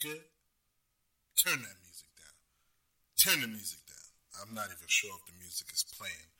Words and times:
good? 0.00 0.24
Turn 1.36 1.60
that 1.60 1.78
music 1.84 2.10
down. 2.16 2.36
Turn 3.16 3.40
the 3.40 3.48
music 3.48 3.80
down. 3.86 4.08
I'm 4.40 4.54
not 4.54 4.68
even 4.68 4.88
sure 4.88 5.12
if 5.16 5.24
the 5.26 5.36
music 5.40 5.68
is 5.72 5.84
playing. 5.96 6.30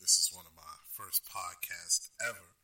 This 0.00 0.18
is 0.18 0.30
one 0.34 0.46
of 0.46 0.54
my 0.54 0.74
first 0.94 1.22
podcasts 1.26 2.10
ever. 2.22 2.58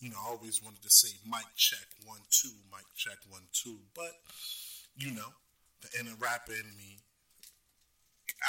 You 0.00 0.10
know, 0.10 0.16
I 0.20 0.30
always 0.30 0.62
wanted 0.62 0.82
to 0.82 0.90
say 0.90 1.16
mic 1.24 1.44
check 1.56 1.84
one, 2.04 2.20
two, 2.30 2.52
mic 2.70 2.86
check 2.96 3.18
one, 3.28 3.48
two. 3.52 3.78
But, 3.94 4.12
you 4.96 5.12
know, 5.12 5.36
the 5.82 5.88
inner 6.00 6.16
rapper 6.18 6.52
in 6.52 6.76
me, 6.76 7.04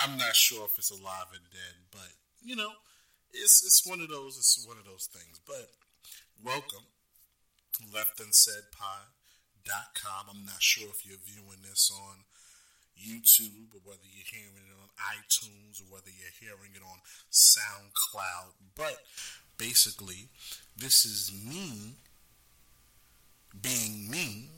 I'm 0.03 0.17
not 0.17 0.35
sure 0.35 0.65
if 0.65 0.77
it's 0.77 0.91
alive 0.91 1.31
or 1.31 1.41
dead, 1.51 1.75
but, 1.91 2.11
you 2.43 2.55
know, 2.55 2.71
it's, 3.31 3.63
it's 3.65 3.85
one 3.85 4.01
of 4.01 4.09
those, 4.09 4.37
it's 4.37 4.63
one 4.67 4.77
of 4.77 4.85
those 4.85 5.09
things. 5.11 5.39
But 5.45 5.67
welcome, 6.43 6.85
Left 7.93 8.19
Unsaid 8.19 8.71
Pod 8.71 9.07
com. 9.65 10.25
I'm 10.29 10.45
not 10.45 10.61
sure 10.61 10.87
if 10.89 11.05
you're 11.05 11.17
viewing 11.25 11.59
this 11.63 11.91
on 11.93 12.23
YouTube 12.99 13.73
or 13.73 13.81
whether 13.83 14.03
you're 14.03 14.27
hearing 14.31 14.67
it 14.67 14.75
on 14.81 14.89
iTunes 15.15 15.81
or 15.81 15.93
whether 15.93 16.09
you're 16.09 16.35
hearing 16.39 16.71
it 16.75 16.81
on 16.83 16.99
SoundCloud. 17.31 18.53
But 18.75 18.97
basically, 19.57 20.27
this 20.77 21.05
is 21.05 21.31
me 21.47 21.95
being 23.61 24.09
me, 24.09 24.49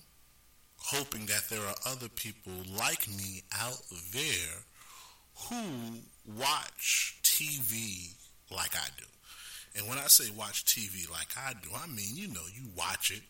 hoping 0.77 1.25
that 1.27 1.49
there 1.49 1.61
are 1.61 1.75
other 1.85 2.09
people 2.09 2.53
like 2.77 3.07
me 3.07 3.43
out 3.59 3.81
there 4.13 4.65
who 5.49 5.99
watch 6.37 7.19
TV 7.23 8.13
like 8.51 8.75
I 8.75 8.87
do. 8.97 9.05
And 9.75 9.87
when 9.87 9.97
I 9.97 10.07
say 10.07 10.29
watch 10.35 10.65
TV 10.65 11.09
like 11.09 11.29
I 11.37 11.53
do, 11.53 11.69
I 11.75 11.87
mean, 11.87 12.15
you 12.15 12.27
know, 12.27 12.45
you 12.53 12.63
watch 12.75 13.11
it 13.11 13.21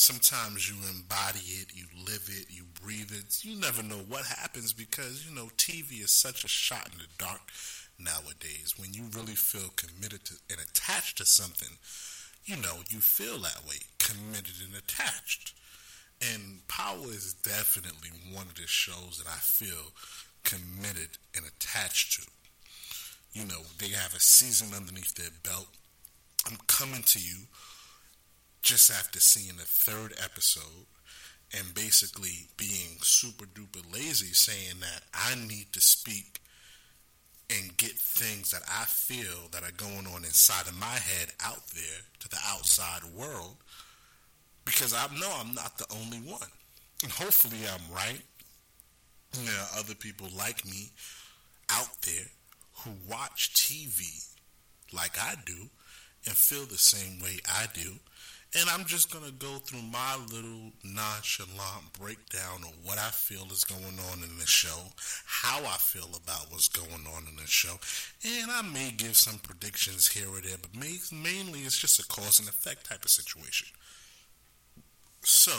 sometimes 0.00 0.66
you 0.66 0.76
embody 0.88 1.40
it, 1.60 1.68
you 1.74 1.84
live 2.06 2.26
it, 2.32 2.46
you 2.48 2.64
breathe 2.82 3.12
it. 3.12 3.44
You 3.44 3.60
never 3.60 3.82
know 3.82 4.00
what 4.08 4.24
happens 4.24 4.72
because, 4.72 5.28
you 5.28 5.34
know, 5.34 5.50
TV 5.58 6.02
is 6.02 6.10
such 6.10 6.42
a 6.42 6.48
shot 6.48 6.88
in 6.90 6.98
the 6.98 7.04
dark 7.18 7.40
nowadays. 7.98 8.74
When 8.78 8.94
you 8.94 9.04
really 9.14 9.34
feel 9.34 9.68
committed 9.76 10.24
to 10.24 10.34
and 10.48 10.58
attached 10.58 11.18
to 11.18 11.26
something, 11.26 11.76
you 12.46 12.56
know, 12.56 12.80
you 12.88 13.00
feel 13.00 13.38
that 13.40 13.60
way, 13.68 13.76
committed 13.98 14.54
and 14.64 14.74
attached. 14.74 15.52
And 16.32 16.66
Power 16.66 17.08
is 17.08 17.34
definitely 17.34 18.10
one 18.32 18.46
of 18.46 18.54
the 18.54 18.66
shows 18.66 19.22
that 19.22 19.30
I 19.30 19.38
feel 19.38 19.92
committed 20.44 21.18
and 21.36 21.44
attached 21.44 22.20
to. 22.20 22.26
You 23.38 23.46
know, 23.46 23.60
they 23.78 23.88
have 23.88 24.14
a 24.14 24.20
season 24.20 24.74
underneath 24.74 25.14
their 25.14 25.30
belt. 25.44 25.68
I'm 26.46 26.56
coming 26.66 27.02
to 27.02 27.18
you 27.18 27.46
just 28.62 28.90
after 28.90 29.20
seeing 29.20 29.56
the 29.56 29.64
third 29.64 30.12
episode 30.22 30.86
and 31.58 31.74
basically 31.74 32.48
being 32.56 32.98
super 33.02 33.46
duper 33.46 33.82
lazy, 33.92 34.32
saying 34.32 34.80
that 34.80 35.02
I 35.14 35.34
need 35.34 35.72
to 35.72 35.80
speak 35.80 36.40
and 37.50 37.76
get 37.76 37.92
things 37.92 38.52
that 38.52 38.62
I 38.70 38.84
feel 38.84 39.48
that 39.52 39.64
are 39.64 39.72
going 39.72 40.06
on 40.14 40.24
inside 40.24 40.68
of 40.68 40.78
my 40.78 40.86
head 40.86 41.32
out 41.44 41.66
there 41.74 42.02
to 42.20 42.28
the 42.28 42.38
outside 42.46 43.02
world 43.16 43.56
because 44.64 44.94
I 44.94 45.06
know 45.18 45.32
I'm 45.40 45.54
not 45.54 45.78
the 45.78 45.86
only 45.92 46.18
one. 46.18 46.48
And 47.02 47.10
hopefully 47.10 47.58
I'm 47.66 47.94
right. 47.94 48.22
There 49.32 49.54
are 49.54 49.78
other 49.80 49.94
people 49.94 50.28
like 50.36 50.64
me 50.64 50.90
out 51.70 52.02
there 52.06 52.26
who 52.84 52.90
watch 53.08 53.52
TV 53.54 54.26
like 54.92 55.18
I 55.18 55.34
do 55.44 55.70
and 56.26 56.34
feel 56.34 56.66
the 56.66 56.78
same 56.78 57.20
way 57.20 57.38
I 57.48 57.66
do 57.72 57.94
and 58.58 58.68
I'm 58.68 58.84
just 58.84 59.12
going 59.12 59.24
to 59.24 59.32
go 59.32 59.58
through 59.58 59.82
my 59.92 60.16
little 60.32 60.72
nonchalant 60.82 61.92
breakdown 61.98 62.62
of 62.64 62.74
what 62.82 62.98
I 62.98 63.10
feel 63.10 63.46
is 63.52 63.64
going 63.64 63.98
on 64.10 64.24
in 64.24 64.38
the 64.38 64.46
show, 64.46 64.90
how 65.24 65.58
I 65.60 65.76
feel 65.76 66.08
about 66.16 66.50
what's 66.50 66.68
going 66.68 67.06
on 67.14 67.28
in 67.28 67.36
the 67.36 67.46
show, 67.46 67.78
and 68.24 68.50
I 68.50 68.62
may 68.62 68.90
give 68.96 69.16
some 69.16 69.38
predictions 69.38 70.08
here 70.08 70.28
or 70.28 70.40
there, 70.40 70.56
but 70.60 70.74
mainly 70.74 71.60
it's 71.60 71.78
just 71.78 72.00
a 72.00 72.06
cause 72.08 72.40
and 72.40 72.48
effect 72.48 72.88
type 72.88 73.04
of 73.04 73.10
situation. 73.10 73.68
So, 75.22 75.52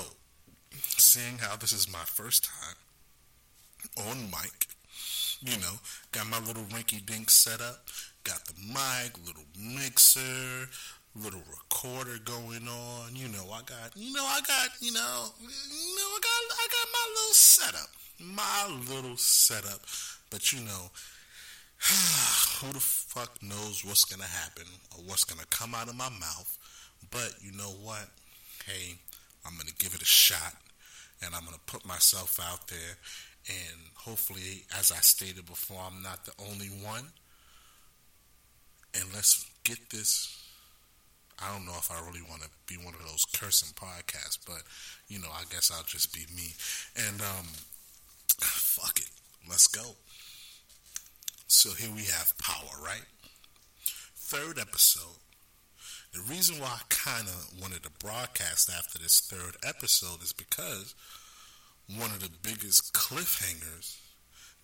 seeing 0.98 1.38
how 1.38 1.56
this 1.56 1.72
is 1.72 1.92
my 1.92 2.04
first 2.06 2.44
time 2.44 4.10
on 4.10 4.24
mic, 4.24 4.68
you 5.42 5.58
know, 5.60 5.76
got 6.12 6.28
my 6.28 6.40
little 6.40 6.64
rinky 6.64 7.06
dink 7.06 7.30
set 7.30 7.62
up, 7.62 7.88
got 8.24 8.46
the 8.46 8.54
mic, 8.68 9.18
little 9.26 9.46
mixer, 9.58 10.68
little 11.16 11.42
recorder 11.50 12.18
going 12.24 12.68
on. 12.68 13.16
You 13.16 13.28
know, 13.28 13.52
I 13.52 13.62
got, 13.62 13.96
you 13.96 14.14
know, 14.14 14.24
I 14.24 14.40
got, 14.42 14.70
you 14.80 14.94
know, 14.94 15.26
you 15.40 15.96
know, 15.96 16.10
I 16.16 16.20
got, 16.22 16.58
I 16.58 16.68
got 16.72 16.88
my 16.94 17.06
little 17.16 17.34
setup, 17.34 17.90
my 18.20 18.94
little 18.94 19.18
setup. 19.18 19.82
But 20.30 20.54
you 20.54 20.62
know, 20.62 20.92
who 22.60 22.72
the 22.72 22.80
fuck 22.80 23.42
knows 23.44 23.84
what's 23.84 24.06
gonna 24.06 24.24
happen 24.24 24.66
or 24.96 25.04
what's 25.04 25.26
gonna 25.26 25.48
come 25.50 25.76
out 25.76 25.90
of 25.90 25.96
my 25.96 26.10
mouth? 26.10 26.58
But 27.10 27.34
you 27.42 27.52
know 27.52 27.72
what? 27.84 28.08
Hey, 28.66 28.96
I'm 29.46 29.58
gonna 29.58 29.72
give 29.78 29.94
it 29.94 30.02
a 30.02 30.06
shot, 30.06 30.56
and 31.24 31.36
I'm 31.36 31.44
gonna 31.44 31.58
put 31.66 31.86
myself 31.86 32.40
out 32.40 32.68
there. 32.68 32.98
And 33.50 33.80
hopefully, 33.96 34.64
as 34.78 34.92
I 34.92 35.00
stated 35.02 35.46
before, 35.48 35.82
I'm 35.86 36.02
not 36.02 36.26
the 36.26 36.34
only 36.50 36.68
one. 36.68 37.06
And 38.94 39.06
let's 39.14 39.50
get 39.64 39.90
this 39.90 40.41
I 41.44 41.54
don't 41.54 41.66
know 41.66 41.78
if 41.78 41.92
I 41.92 42.00
really 42.06 42.22
want 42.30 42.44
to 42.44 42.50
be 42.68 42.76
one 42.76 42.94
of 42.94 43.02
those 43.02 43.26
cursing 43.26 43.74
podcasts, 43.74 44.38
but 44.46 44.64
you 45.08 45.20
know, 45.20 45.30
I 45.34 45.44
guess 45.50 45.72
I'll 45.74 45.84
just 45.84 46.14
be 46.14 46.26
me. 46.36 46.54
And 46.96 47.22
um, 47.22 47.46
fuck 48.40 49.00
it, 49.00 49.10
let's 49.50 49.68
go. 49.68 49.96
So 51.48 51.72
here 51.72 51.94
we 51.94 52.04
have 52.04 52.38
power, 52.38 52.84
right? 52.84 53.06
Third 54.16 54.58
episode. 54.60 55.18
The 56.14 56.22
reason 56.22 56.60
why 56.60 56.68
I 56.68 56.82
kind 56.90 57.28
of 57.28 57.62
wanted 57.62 57.84
to 57.84 57.90
broadcast 58.00 58.70
after 58.70 59.00
this 59.00 59.20
third 59.22 59.58
episode 59.66 60.22
is 60.22 60.34
because 60.34 60.94
one 61.98 62.12
of 62.12 62.22
the 62.22 62.30
biggest 62.42 62.94
cliffhangers 62.94 63.98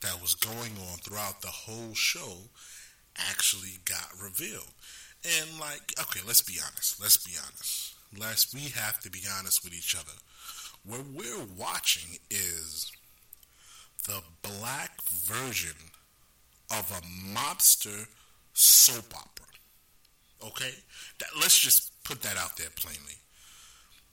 that 0.02 0.22
was 0.22 0.36
going 0.36 0.74
on 0.92 0.98
throughout 1.00 1.42
the 1.42 1.48
whole 1.48 1.94
show 1.94 2.50
actually 3.18 3.80
got 3.86 4.10
revealed. 4.22 4.74
And 5.26 5.60
like, 5.60 5.94
okay, 6.00 6.22
let's 6.26 6.42
be 6.42 6.60
honest. 6.64 7.02
Let's 7.02 7.18
be 7.18 7.34
honest. 7.38 7.96
Let's 8.18 8.54
we 8.54 8.70
have 8.80 9.00
to 9.02 9.10
be 9.10 9.22
honest 9.38 9.64
with 9.64 9.74
each 9.74 9.96
other. 9.96 10.14
What 10.86 11.06
we're 11.14 11.46
watching 11.58 12.18
is 12.30 12.92
the 14.08 14.22
black 14.42 15.02
version 15.26 15.76
of 16.72 16.92
a 16.92 17.36
mobster 17.38 18.08
soap 18.54 19.14
opera. 19.14 19.46
Okay? 20.46 20.72
That, 21.20 21.30
let's 21.40 21.60
just 21.60 21.92
put 22.04 22.22
that 22.22 22.38
out 22.38 22.56
there 22.58 22.70
plainly. 22.76 23.16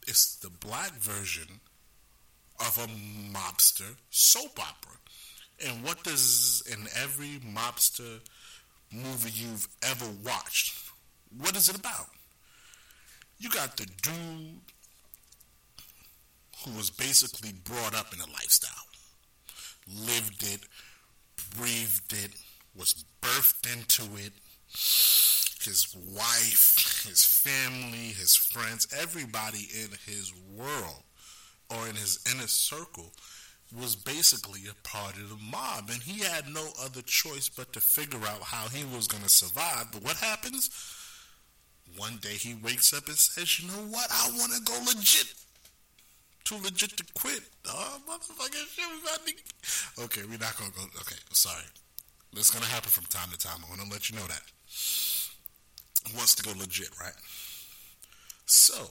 It's 0.07 0.37
the 0.37 0.51
black 0.51 0.93
version 0.93 1.61
of 2.61 2.79
a 2.79 2.89
mobster 3.33 3.97
soap 4.11 4.59
opera. 4.59 4.99
And 5.65 5.85
what 5.85 6.03
does 6.03 6.63
in 6.71 6.89
every 7.01 7.39
mobster 7.47 8.21
movie 8.93 9.31
you've 9.35 9.69
ever 9.83 10.07
watched, 10.25 10.84
what 11.39 11.57
is 11.57 11.69
it 11.69 11.77
about? 11.79 12.07
You 13.39 13.51
got 13.51 13.77
the 13.77 13.87
dude 14.03 14.61
who 16.65 16.77
was 16.77 16.91
basically 16.91 17.53
brought 17.65 17.95
up 17.95 18.13
in 18.13 18.21
a 18.21 18.33
lifestyle, 18.33 18.71
lived 19.89 20.43
it, 20.43 20.61
breathed 21.57 22.13
it, 22.13 22.31
was 22.77 23.05
birthed 23.21 23.73
into 23.73 24.03
it. 24.17 24.33
His 25.63 25.95
wife, 26.13 27.05
his 27.09 27.25
family, 27.25 28.13
his 28.13 28.37
friends, 28.37 28.87
everybody 28.99 29.69
in 29.75 29.89
his 30.07 30.33
world 30.55 31.03
or 31.71 31.89
in 31.89 31.97
his 31.97 32.23
inner 32.31 32.47
circle 32.47 33.13
was 33.75 33.97
basically 33.97 34.61
a 34.71 34.89
part 34.89 35.17
of 35.17 35.31
the 35.31 35.37
mob. 35.37 35.91
And 35.91 36.03
he 36.03 36.23
had 36.23 36.49
no 36.49 36.69
other 36.83 37.03
choice 37.03 37.49
but 37.49 37.73
to 37.73 37.81
figure 37.81 38.21
out 38.27 38.43
how 38.43 38.69
he 38.69 38.85
was 38.85 39.07
going 39.07 39.23
to 39.23 39.29
survive. 39.29 39.87
But 39.93 40.03
what 40.03 40.17
happens? 40.17 40.71
One 41.97 42.17
day 42.19 42.35
he 42.35 42.55
wakes 42.55 42.93
up 42.93 43.07
and 43.07 43.17
says, 43.17 43.61
"You 43.61 43.69
know 43.69 43.85
what? 43.87 44.11
I 44.11 44.31
want 44.31 44.53
to 44.53 44.61
go 44.61 44.79
legit." 44.85 45.35
Too 46.45 46.59
legit 46.59 46.97
to 46.99 47.05
quit. 47.15 47.43
Oh, 47.67 48.01
motherfucking 48.07 48.69
shit. 48.75 49.39
Okay, 49.99 50.25
we're 50.25 50.39
not 50.39 50.57
gonna 50.59 50.71
go. 50.73 50.83
Okay, 51.01 51.17
sorry. 51.33 51.65
This 52.35 52.49
is 52.49 52.51
gonna 52.51 52.67
happen 52.67 52.91
from 52.91 53.05
time 53.07 53.31
to 53.31 53.39
time. 53.39 53.65
I 53.65 53.69
want 53.69 53.81
to 53.81 53.89
let 53.89 54.11
you 54.11 54.17
know 54.17 54.27
that. 54.27 54.43
He 56.07 56.15
wants 56.17 56.35
to 56.35 56.43
go 56.43 56.53
legit, 56.59 56.91
right? 57.01 57.15
So, 58.45 58.91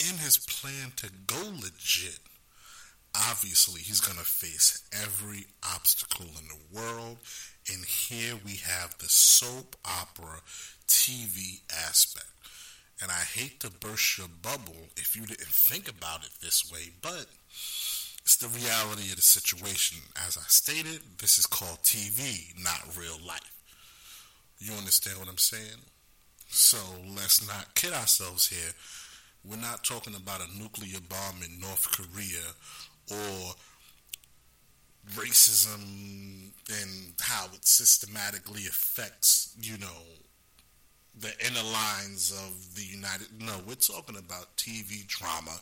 in 0.00 0.18
his 0.18 0.38
plan 0.38 0.92
to 0.96 1.10
go 1.26 1.40
legit, 1.62 2.18
obviously 3.30 3.80
he's 3.80 4.00
going 4.00 4.18
to 4.18 4.24
face 4.24 4.82
every 4.92 5.46
obstacle 5.74 6.26
in 6.26 6.48
the 6.48 6.78
world. 6.80 7.18
And 7.72 7.84
here 7.84 8.34
we 8.44 8.56
have 8.56 8.96
the 8.98 9.08
soap 9.08 9.76
opera 9.84 10.40
TV 10.86 11.60
aspect. 11.88 12.30
And 13.02 13.10
I 13.10 13.24
hate 13.34 13.60
to 13.60 13.70
burst 13.70 14.18
your 14.18 14.28
bubble 14.28 14.88
if 14.96 15.14
you 15.14 15.26
didn't 15.26 15.48
think 15.48 15.88
about 15.88 16.24
it 16.24 16.30
this 16.40 16.70
way, 16.72 16.92
but 17.02 17.26
it's 18.22 18.36
the 18.36 18.48
reality 18.48 19.10
of 19.10 19.16
the 19.16 19.22
situation. 19.22 19.98
As 20.26 20.36
I 20.36 20.44
stated, 20.48 21.00
this 21.18 21.38
is 21.38 21.46
called 21.46 21.82
TV, 21.82 22.52
not 22.62 22.96
real 22.98 23.18
life. 23.26 23.52
You 24.58 24.72
understand 24.72 25.18
what 25.18 25.28
I'm 25.28 25.38
saying? 25.38 25.82
So 26.48 26.78
let's 27.14 27.46
not 27.46 27.74
kid 27.74 27.92
ourselves 27.92 28.48
here. 28.48 28.72
We're 29.44 29.56
not 29.60 29.84
talking 29.84 30.14
about 30.14 30.40
a 30.40 30.58
nuclear 30.58 30.98
bomb 31.08 31.42
in 31.44 31.60
North 31.60 31.86
Korea 31.92 32.42
or 33.10 33.54
racism 35.14 36.50
and 36.68 37.12
how 37.20 37.46
it 37.54 37.64
systematically 37.64 38.66
affects, 38.66 39.54
you 39.60 39.78
know, 39.78 40.02
the 41.18 41.32
inner 41.46 41.62
lines 41.62 42.32
of 42.32 42.74
the 42.74 42.82
United. 42.82 43.28
No, 43.40 43.54
we're 43.66 43.74
talking 43.74 44.16
about 44.16 44.56
TV 44.56 45.06
drama, 45.06 45.58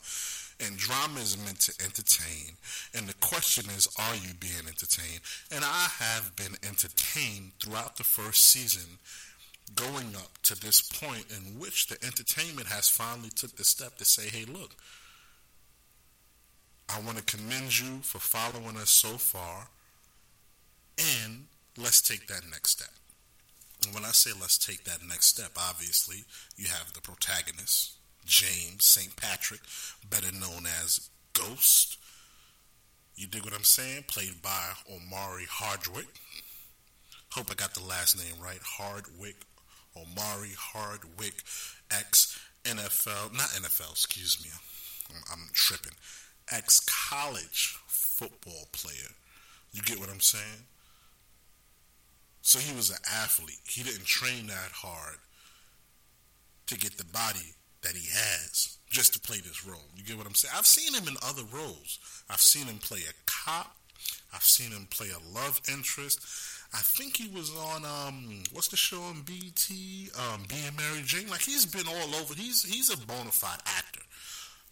and 0.61 0.77
drama 0.77 1.21
is 1.21 1.39
meant 1.45 1.61
to 1.61 1.85
entertain. 1.85 2.57
And 2.95 3.07
the 3.07 3.15
question 3.15 3.67
is, 3.71 3.89
are 3.99 4.15
you 4.17 4.35
being 4.41 4.67
entertained? 4.67 5.21
And 5.53 5.65
I 5.65 5.89
have 5.99 6.35
been 6.37 6.57
entertained 6.67 7.53
throughout 7.61 7.97
the 7.97 8.05
first 8.05 8.47
season, 8.47 8.99
going 9.75 10.17
up 10.17 10.43
to 10.45 10.61
this 10.61 10.83
point 10.83 11.27
in 11.31 11.59
which 11.59 11.87
the 11.87 12.03
entertainment 12.05 12.67
has 12.67 12.89
finally 12.89 13.31
took 13.31 13.57
the 13.57 13.65
step 13.65 13.97
to 13.99 14.05
say, 14.05 14.29
"Hey, 14.29 14.45
look." 14.45 14.75
I 16.89 17.01
want 17.01 17.19
to 17.19 17.25
commend 17.25 17.79
you 17.79 18.01
for 18.03 18.19
following 18.19 18.77
us 18.77 18.91
so 18.91 19.17
far, 19.17 19.69
and 20.99 21.47
let's 21.77 22.01
take 22.01 22.27
that 22.29 22.43
next 22.51 22.71
step. 22.71 22.91
And 23.85 23.95
when 23.95 24.05
I 24.05 24.13
say 24.13 24.31
let's 24.39 24.59
take 24.59 24.85
that 24.85 25.07
next 25.07 25.27
step, 25.27 25.53
obviously 25.57 26.25
you 26.57 26.69
have 26.69 26.93
the 26.93 27.01
protagonist, 27.01 27.95
James 28.25 28.85
St. 28.85 29.15
Patrick, 29.17 29.61
better 30.09 30.33
known 30.33 30.67
as 30.83 31.11
Ghost. 31.33 31.99
You 33.17 33.27
dig 33.27 33.45
what 33.45 33.55
I'm 33.55 33.65
saying? 33.65 34.05
Played 34.09 34.43
by 34.43 34.71
Omari 34.91 35.47
Hardwick. 35.49 36.07
Hope 37.33 37.51
I 37.51 37.55
got 37.55 37.75
the 37.75 37.85
last 37.85 38.17
name 38.17 38.43
right. 38.43 38.61
Hardwick. 38.63 39.37
Omari 39.97 40.51
Hardwick, 40.59 41.35
ex 41.91 42.39
NFL, 42.65 43.33
not 43.33 43.49
NFL, 43.51 43.93
excuse 43.93 44.39
me. 44.43 44.51
I'm, 45.11 45.23
I'm 45.33 45.49
tripping. 45.53 45.93
Ex 46.53 46.81
college 46.81 47.79
football 47.87 48.69
player. 48.73 49.11
You 49.73 49.83
get 49.83 49.99
what 49.99 50.11
I'm 50.11 50.21
saying? 50.21 50.67
So 52.43 52.59
he 52.59 52.75
was 52.77 52.91
an 52.91 52.99
athlete. 53.23 53.61
He 53.67 53.83
didn't 53.83 54.05
train 54.05 54.47
that 54.49 54.71
hard 54.73 55.17
to 56.67 56.79
get 56.79 56.97
the 56.99 57.05
body 57.05 57.55
that 57.83 57.93
he 57.97 58.09
has 58.13 58.79
just 58.89 59.15
to 59.15 59.21
play 59.21 59.39
this 59.39 59.67
role. 59.67 59.89
You 59.97 60.05
get 60.05 60.17
what 60.17 60.27
I'm 60.27 60.35
saying? 60.35 60.55
I've 60.57 60.67
seen 60.67 60.95
him 60.95 61.09
in 61.09 61.17
other 61.23 61.43
roles. 61.53 61.99
I've 62.31 62.41
seen 62.41 62.67
him 62.67 62.79
play 62.79 63.01
a 63.01 63.13
cop. 63.27 63.77
I've 64.33 64.43
seen 64.43 64.71
him 64.73 64.87
play 64.91 65.09
a 65.09 65.35
love 65.35 65.61
interest. 65.71 66.21
I 66.73 66.79
think 66.79 67.17
he 67.17 67.29
was 67.29 67.51
on 67.51 67.85
um 67.85 68.43
what's 68.53 68.69
the 68.69 68.77
show 68.77 69.01
on 69.03 69.23
BT? 69.23 70.11
Um 70.19 70.45
Being 70.49 70.77
Mary 70.77 71.03
Jane. 71.05 71.29
Like 71.29 71.43
he's 71.43 71.67
been 71.67 71.87
all 71.87 72.15
over. 72.17 72.35
He's 72.35 72.63
he's 72.65 72.91
a 72.91 73.07
bona 73.07 73.31
fide 73.31 73.61
actor. 73.67 74.04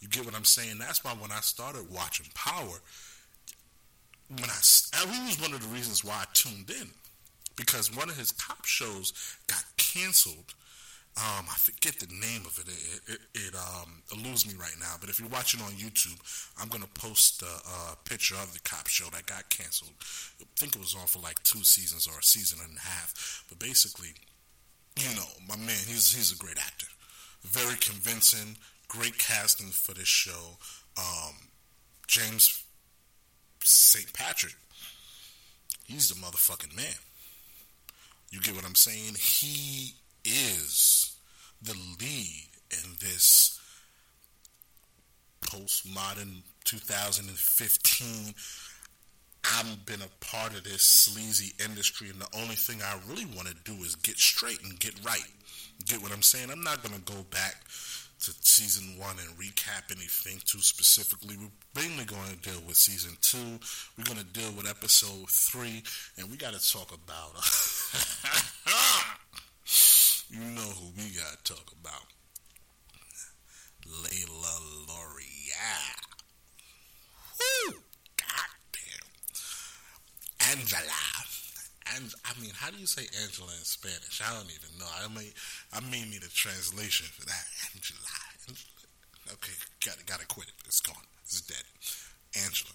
You 0.03 0.09
get 0.09 0.25
what 0.25 0.35
I'm 0.35 0.45
saying? 0.45 0.79
That's 0.79 1.05
why 1.05 1.13
when 1.13 1.31
I 1.31 1.41
started 1.41 1.87
watching 1.89 2.27
Power, 2.35 2.83
when 4.29 4.51
I 4.51 4.59
he 5.15 5.27
was 5.27 5.41
one 5.41 5.55
of 5.55 5.63
the 5.63 5.73
reasons 5.73 6.05
why 6.05 6.23
I 6.23 6.25
tuned 6.35 6.71
in 6.71 6.89
because 7.57 7.95
one 7.95 8.09
of 8.11 8.17
his 8.17 8.33
cop 8.33 8.65
shows 8.65 9.13
got 9.47 9.65
canceled. 9.77 10.55
Um, 11.15 11.45
I 11.45 11.57
forget 11.59 12.01
the 12.01 12.07
name 12.09 12.43
of 12.47 12.59
it. 12.59 12.69
It, 12.69 13.15
it, 13.15 13.21
it 13.49 13.55
um, 13.55 14.03
eludes 14.13 14.47
me 14.47 14.55
right 14.59 14.75
now. 14.81 14.95
But 14.99 15.11
if 15.11 15.21
you're 15.21 15.29
watching 15.29 15.61
on 15.61 15.73
YouTube, 15.73 16.19
I'm 16.59 16.69
going 16.69 16.83
to 16.83 16.89
post 16.89 17.43
a, 17.43 17.93
a, 17.93 17.97
picture 18.09 18.35
of 18.35 18.53
the 18.55 18.61
cop 18.61 18.89
show 18.89 19.05
that 19.11 19.27
got 19.27 19.51
canceled. 19.51 19.93
I 20.41 20.45
think 20.57 20.75
it 20.75 20.81
was 20.81 20.97
on 20.99 21.07
for 21.07 21.19
like 21.19 21.43
two 21.43 21.63
seasons 21.65 22.09
or 22.09 22.19
a 22.19 22.23
season 22.23 22.61
and 22.67 22.79
a 22.79 22.81
half. 22.81 23.45
But 23.51 23.59
basically, 23.59 24.15
you 24.99 25.15
know, 25.15 25.29
my 25.47 25.57
man, 25.57 25.85
he's 25.87 26.15
he's 26.15 26.33
a 26.33 26.37
great 26.37 26.59
actor, 26.59 26.89
very 27.45 27.77
convincing, 27.77 28.57
great 28.93 29.17
casting 29.19 29.69
for 29.69 29.95
this 29.95 30.09
show. 30.09 30.59
Um, 30.99 31.35
James 32.07 32.63
St. 33.65 34.13
Patrick, 34.13 34.55
he's 35.85 36.09
the 36.09 36.15
motherfucking 36.15 36.77
man. 36.77 36.95
You 38.31 38.41
get 38.41 38.55
what 38.55 38.67
I'm 38.67 38.75
saying? 38.75 39.15
He 39.19 39.95
is 40.25 41.17
the 41.63 41.75
lead 42.01 42.49
in 42.71 42.93
this 43.01 43.59
postmodern 45.43 46.43
2015 46.65 48.35
I've 49.45 49.85
been 49.87 50.03
a 50.03 50.25
part 50.25 50.55
of 50.55 50.63
this 50.63 50.83
sleazy 50.83 51.53
industry, 51.65 52.11
and 52.11 52.21
the 52.21 52.29
only 52.41 52.55
thing 52.55 52.81
I 52.81 52.97
really 53.09 53.25
want 53.25 53.49
to 53.49 53.55
do 53.65 53.73
is 53.83 53.97
get 53.97 54.17
straight 54.17 54.63
and 54.63 54.79
get 54.79 54.95
right. 55.05 55.27
Get 55.85 56.01
what 56.01 56.13
I'm 56.13 56.23
saying? 56.23 56.51
I'm 56.51 56.63
not 56.63 56.83
going 56.83 56.95
to 56.95 57.13
go 57.13 57.25
back 57.31 57.57
to 58.23 58.33
season 58.41 58.97
one 58.99 59.17
and 59.19 59.37
recap 59.37 59.91
anything 59.91 60.39
too 60.45 60.61
specifically. 60.61 61.37
We're 61.37 61.51
mainly 61.83 62.05
going 62.05 62.31
to 62.31 62.37
deal 62.37 62.61
with 62.67 62.77
season 62.77 63.17
two. 63.21 63.59
We're 63.99 64.05
going 64.05 64.19
to 64.19 64.25
deal 64.33 64.53
with 64.57 64.69
episode 64.71 65.29
three, 65.29 65.83
and 66.17 66.31
we 66.31 66.37
got 66.37 66.55
to 66.55 66.73
talk 66.73 66.93
about. 66.95 67.35
you 70.31 70.39
know 70.55 70.63
who 70.63 70.93
we 70.97 71.11
got 71.19 71.45
to 71.45 71.55
talk 71.55 71.73
about. 71.81 72.07
Lela 73.87 74.59
Loren. 74.87 75.27
Woo! 77.41 77.75
Goddamn. 78.17 79.09
Angela. 80.53 81.22
And 81.95 82.15
I 82.25 82.41
mean, 82.41 82.53
how 82.55 82.71
do 82.71 82.79
you 82.79 82.87
say 82.87 83.05
Angela 83.23 83.53
in 83.59 83.65
Spanish? 83.65 84.23
I 84.25 84.33
don't 84.33 84.49
even 84.49 84.79
know. 84.79 84.89
I 84.89 85.09
may, 85.13 85.29
I 85.73 85.81
may 85.91 86.09
need 86.09 86.23
a 86.23 86.33
translation 86.33 87.07
for 87.13 87.27
that. 87.27 87.45
Angela. 87.75 88.01
Angela. 88.49 88.69
Okay, 89.33 89.53
got 89.85 89.97
gotta 90.07 90.27
quit 90.27 90.49
it. 90.49 90.55
It's 90.67 90.81
gone. 90.81 91.07
It's 91.25 91.41
dead. 91.41 91.65
Angela. 92.45 92.75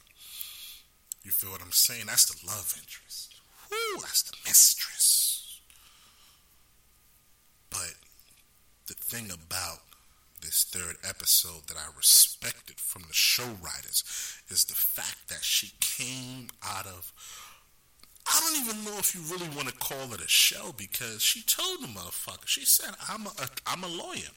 You 1.24 1.32
feel 1.32 1.52
what 1.52 1.62
I'm 1.62 1.72
saying? 1.72 2.06
That's 2.08 2.26
the 2.26 2.48
love 2.48 2.74
interest. 2.78 3.36
Whoo, 3.70 4.00
that's 4.00 4.24
the 4.24 4.38
mistress. 4.46 5.60
But 7.70 7.96
the 8.88 8.94
thing 8.94 9.30
about 9.32 9.80
this 10.42 10.64
third 10.64 10.96
episode 11.04 11.68
that 11.68 11.78
I 11.78 11.88
respected 11.98 12.80
from 12.80 13.04
the 13.04 13.14
show 13.14 13.58
writers 13.62 14.04
is 14.50 14.66
the 14.66 14.76
fact 14.76 15.30
that 15.30 15.44
she 15.44 15.72
came 15.80 16.48
out 16.64 16.86
of 16.86 17.12
I 18.30 18.40
don't 18.42 18.66
even 18.66 18.84
know 18.84 18.98
if 19.00 19.16
you 19.16 19.22
really 19.22 19.48
want 19.56 19.70
to 19.70 19.74
call 19.76 20.14
it 20.14 20.22
a 20.22 20.28
show 20.28 20.74
because 20.78 21.22
she 21.22 21.42
told 21.44 21.82
the 21.82 21.88
motherfucker. 21.88 22.46
She 22.46 22.66
said, 22.66 22.94
"I'm 23.10 23.26
a, 23.26 23.30
a 23.30 23.48
I'm 23.66 23.84
a 23.84 23.88
lawyer." 23.88 24.32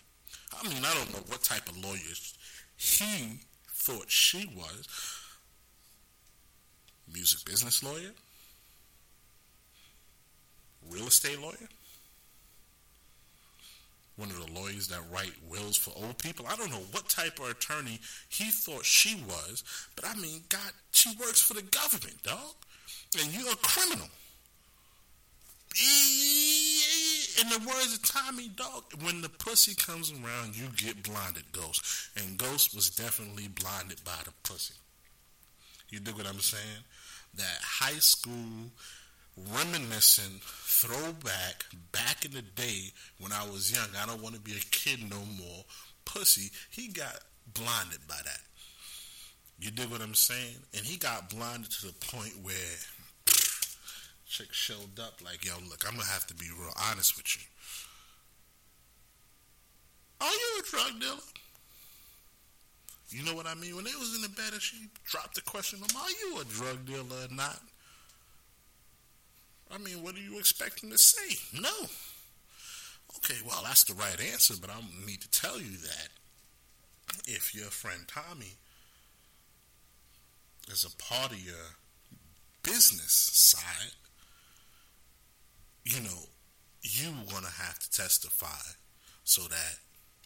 I 0.56 0.68
mean, 0.68 0.84
I 0.84 0.94
don't 0.94 1.12
know 1.12 1.24
what 1.28 1.42
type 1.42 1.68
of 1.68 1.76
lawyer 1.82 1.98
he 2.76 3.40
thought 3.68 4.10
she 4.10 4.48
was. 4.56 4.86
Music 7.12 7.44
business 7.44 7.82
lawyer, 7.82 8.12
real 10.88 11.08
estate 11.08 11.40
lawyer, 11.40 11.68
one 14.16 14.30
of 14.30 14.46
the 14.46 14.52
lawyers 14.52 14.86
that 14.88 15.00
write 15.12 15.34
wills 15.48 15.76
for 15.76 15.92
old 15.96 16.18
people. 16.18 16.46
I 16.48 16.54
don't 16.54 16.70
know 16.70 16.84
what 16.92 17.08
type 17.08 17.40
of 17.40 17.50
attorney 17.50 17.98
he 18.28 18.50
thought 18.52 18.84
she 18.84 19.16
was, 19.26 19.64
but 19.96 20.06
I 20.06 20.14
mean, 20.14 20.42
God, 20.48 20.72
she 20.92 21.10
works 21.18 21.40
for 21.40 21.54
the 21.54 21.62
government, 21.62 22.22
dog 22.22 22.54
and 23.18 23.32
you're 23.32 23.52
a 23.52 23.56
criminal. 23.56 24.06
In 27.40 27.48
the 27.48 27.58
words 27.68 27.94
of 27.94 28.02
Tommy 28.02 28.48
Dog, 28.48 28.84
when 29.02 29.22
the 29.22 29.28
pussy 29.28 29.74
comes 29.74 30.12
around, 30.12 30.56
you 30.56 30.66
get 30.76 31.02
blinded, 31.02 31.50
Ghost. 31.52 32.10
And 32.16 32.36
Ghost 32.36 32.74
was 32.74 32.90
definitely 32.90 33.48
blinded 33.48 34.04
by 34.04 34.18
the 34.24 34.32
pussy. 34.42 34.74
You 35.88 36.00
dig 36.00 36.16
what 36.16 36.26
I'm 36.26 36.40
saying? 36.40 36.84
That 37.34 37.58
high 37.62 37.98
school 37.98 38.70
reminiscent 39.52 40.42
throwback 40.42 41.64
back 41.92 42.24
in 42.24 42.32
the 42.32 42.42
day 42.42 42.92
when 43.18 43.32
I 43.32 43.44
was 43.44 43.72
young. 43.72 43.88
I 44.00 44.06
don't 44.06 44.22
want 44.22 44.34
to 44.34 44.40
be 44.40 44.52
a 44.52 44.70
kid 44.70 45.00
no 45.08 45.20
more. 45.38 45.64
Pussy. 46.04 46.50
He 46.70 46.88
got 46.88 47.20
blinded 47.54 48.06
by 48.06 48.18
that. 48.24 48.40
You 49.58 49.70
dig 49.70 49.90
what 49.90 50.00
I'm 50.00 50.14
saying? 50.14 50.56
And 50.76 50.84
he 50.84 50.96
got 50.96 51.30
blinded 51.30 51.70
to 51.70 51.86
the 51.88 51.92
point 52.06 52.34
where 52.42 52.54
chick 54.30 54.52
showed 54.52 55.00
up 55.00 55.20
like, 55.24 55.44
yo, 55.44 55.54
look, 55.68 55.84
I'm 55.86 55.96
gonna 55.96 56.06
have 56.06 56.26
to 56.28 56.34
be 56.34 56.46
real 56.56 56.72
honest 56.88 57.16
with 57.16 57.36
you. 57.36 57.42
Are 60.20 60.32
you 60.32 60.60
a 60.60 60.70
drug 60.70 61.00
dealer? 61.00 61.16
You 63.08 63.24
know 63.24 63.34
what 63.34 63.46
I 63.46 63.54
mean? 63.54 63.74
When 63.74 63.84
they 63.84 63.94
was 63.98 64.14
in 64.14 64.22
the 64.22 64.28
bed 64.28 64.52
and 64.52 64.62
she 64.62 64.86
dropped 65.04 65.34
the 65.34 65.40
question, 65.42 65.80
are 65.82 66.10
you 66.10 66.40
a 66.40 66.44
drug 66.44 66.86
dealer 66.86 67.26
or 67.28 67.34
not? 67.34 67.60
I 69.72 69.78
mean, 69.78 70.02
what 70.02 70.14
do 70.14 70.20
you 70.20 70.38
expect 70.38 70.84
him 70.84 70.90
to 70.90 70.98
say? 70.98 71.36
No. 71.60 71.88
Okay, 73.16 73.38
well, 73.44 73.62
that's 73.64 73.84
the 73.84 73.94
right 73.94 74.20
answer, 74.32 74.54
but 74.60 74.70
I 74.70 74.80
need 75.06 75.20
to 75.22 75.30
tell 75.30 75.58
you 75.58 75.76
that 75.82 76.08
if 77.26 77.52
your 77.52 77.66
friend 77.66 78.02
Tommy 78.06 78.54
is 80.68 80.84
a 80.84 80.96
part 81.02 81.32
of 81.32 81.44
your 81.44 81.74
business 82.62 83.30
side, 83.32 83.94
you 85.84 86.00
know, 86.00 86.28
you 86.82 87.10
want 87.32 87.44
to 87.44 87.52
have 87.52 87.78
to 87.78 87.90
testify 87.90 88.60
so 89.24 89.42
that 89.42 89.76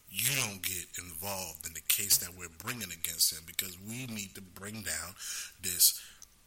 you 0.09 0.35
don't 0.43 0.63
get 0.63 0.87
involved 0.99 1.67
in 1.67 1.75
the 1.75 1.81
case 1.89 2.19
that 2.19 2.31
we're 2.39 2.49
bringing 2.59 2.93
against 2.93 3.33
him 3.33 3.43
because 3.47 3.77
we 3.81 4.07
need 4.07 4.35
to 4.35 4.41
bring 4.41 4.75
down 4.83 5.15
this 5.63 6.01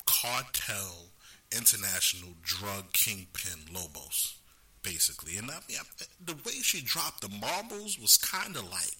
cartel 0.06 1.10
international 1.56 2.32
drug 2.44 2.92
kingpin 2.94 3.60
Lobos, 3.74 4.38
basically. 4.84 5.38
And 5.38 5.50
I 5.52 5.60
mean, 5.68 5.78
the 6.24 6.36
way 6.46 6.54
she 6.62 6.82
dropped 6.82 7.22
the 7.22 7.30
marbles 7.30 8.00
was 8.00 8.18
kind 8.18 8.56
of 8.56 8.64
like, 8.72 8.98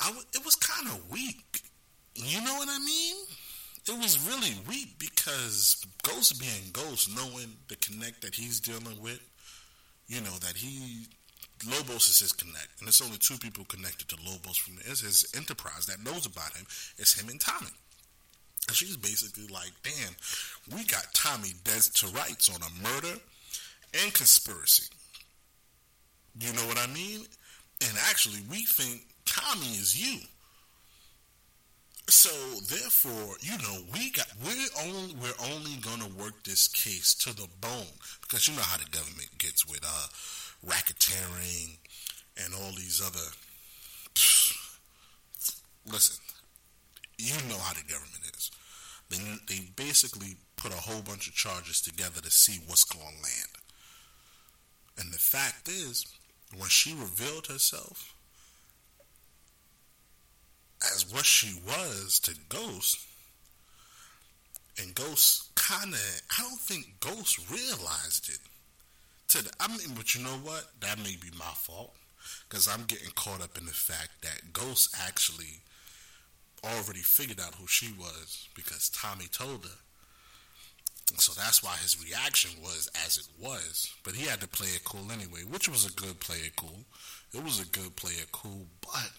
I 0.00 0.06
w- 0.08 0.26
it 0.34 0.44
was 0.44 0.56
kind 0.56 0.88
of 0.88 1.10
weak. 1.10 1.62
You 2.14 2.40
know 2.42 2.54
what 2.56 2.68
I 2.68 2.78
mean? 2.78 3.16
It 3.88 3.96
was 3.98 4.26
really 4.26 4.54
weak 4.68 4.98
because 4.98 5.84
Ghost 6.02 6.40
being 6.40 6.70
Ghost, 6.72 7.08
knowing 7.14 7.56
the 7.68 7.76
connect 7.76 8.22
that 8.22 8.34
he's 8.34 8.58
dealing 8.58 9.00
with, 9.00 9.20
you 10.08 10.20
know, 10.20 10.36
that 10.40 10.56
he 10.56 11.06
Lobos 11.64 12.08
is 12.08 12.18
his 12.18 12.32
connect, 12.32 12.80
and 12.80 12.88
it's 12.88 13.00
only 13.00 13.16
two 13.16 13.38
people 13.38 13.64
connected 13.64 14.08
to 14.08 14.16
Lobos 14.16 14.56
from 14.56 14.78
is 14.84 15.00
his 15.00 15.26
enterprise 15.34 15.86
that 15.86 16.04
knows 16.04 16.26
about 16.26 16.54
him. 16.54 16.66
It's 16.98 17.18
him 17.18 17.30
and 17.30 17.40
Tommy. 17.40 17.70
And 18.68 18.76
she's 18.76 18.96
basically 18.96 19.46
like, 19.46 19.72
damn, 19.82 20.14
we 20.76 20.84
got 20.84 21.06
Tommy 21.14 21.52
dead 21.64 21.82
to 21.82 22.06
rights 22.08 22.50
on 22.50 22.60
a 22.60 22.82
murder 22.82 23.18
and 24.02 24.12
conspiracy. 24.12 24.92
You 26.38 26.52
know 26.52 26.66
what 26.66 26.78
I 26.78 26.92
mean? 26.92 27.20
And 27.80 27.96
actually, 28.08 28.40
we 28.50 28.66
think 28.66 29.06
Tommy 29.24 29.66
is 29.66 29.96
you. 29.98 30.20
So 32.08 32.30
therefore, 32.68 33.36
you 33.40 33.58
know, 33.58 33.78
we 33.92 34.10
got 34.10 34.26
we're 34.44 34.54
only 34.84 35.14
we're 35.14 35.54
only 35.54 35.76
gonna 35.80 36.08
work 36.16 36.44
this 36.44 36.68
case 36.68 37.14
to 37.14 37.34
the 37.34 37.48
bone 37.60 37.98
because 38.22 38.46
you 38.46 38.54
know 38.54 38.62
how 38.62 38.76
the 38.78 38.88
government 38.90 39.30
gets 39.38 39.66
with 39.66 39.80
uh 39.84 40.06
racketeering 40.64 41.78
and 42.36 42.54
all 42.54 42.72
these 42.72 43.02
other. 43.04 43.26
Listen, 45.90 46.16
you 47.18 47.34
know 47.48 47.58
how 47.58 47.72
the 47.74 47.82
government 47.82 48.24
is. 48.36 48.50
They, 49.08 49.18
they 49.48 49.68
basically 49.76 50.36
put 50.56 50.72
a 50.72 50.76
whole 50.76 51.02
bunch 51.02 51.28
of 51.28 51.34
charges 51.34 51.80
together 51.80 52.20
to 52.20 52.30
see 52.30 52.60
what's 52.66 52.84
to 52.84 52.98
land. 53.22 53.52
And 54.98 55.12
the 55.12 55.18
fact 55.18 55.68
is, 55.68 56.06
when 56.56 56.68
she 56.68 56.92
revealed 56.92 57.46
herself 57.46 58.15
as 60.92 61.10
what 61.12 61.24
she 61.24 61.58
was 61.66 62.20
to 62.20 62.34
Ghost, 62.48 62.98
and 64.78 64.94
Ghost 64.94 65.54
kind 65.54 65.92
of, 65.92 66.22
I 66.38 66.42
don't 66.42 66.60
think 66.60 67.00
Ghost 67.00 67.50
realized 67.50 68.28
it. 68.28 68.38
To 69.28 69.42
the, 69.42 69.50
I 69.58 69.68
mean, 69.68 69.94
but 69.96 70.14
you 70.14 70.22
know 70.22 70.38
what? 70.42 70.64
That 70.80 70.98
may 70.98 71.16
be 71.16 71.36
my 71.36 71.52
fault 71.54 71.94
because 72.48 72.68
I'm 72.68 72.84
getting 72.84 73.10
caught 73.14 73.42
up 73.42 73.56
in 73.58 73.64
the 73.64 73.72
fact 73.72 74.22
that 74.22 74.52
Ghost 74.52 74.94
actually 75.06 75.60
already 76.64 77.00
figured 77.00 77.40
out 77.40 77.54
who 77.54 77.66
she 77.66 77.92
was 77.98 78.48
because 78.54 78.88
Tommy 78.90 79.26
told 79.26 79.64
her. 79.64 79.78
So 81.18 81.32
that's 81.32 81.62
why 81.62 81.76
his 81.76 82.02
reaction 82.04 82.50
was 82.62 82.90
as 83.06 83.16
it 83.16 83.26
was. 83.40 83.94
But 84.02 84.14
he 84.14 84.26
had 84.26 84.40
to 84.40 84.48
play 84.48 84.68
it 84.68 84.84
cool 84.84 85.12
anyway, 85.12 85.42
which 85.48 85.68
was 85.68 85.86
a 85.86 85.92
good 85.92 86.18
play 86.20 86.38
it 86.38 86.56
cool. 86.56 86.84
It 87.32 87.44
was 87.44 87.60
a 87.60 87.66
good 87.66 87.94
play 87.94 88.12
it 88.12 88.32
cool, 88.32 88.66
but 88.80 89.10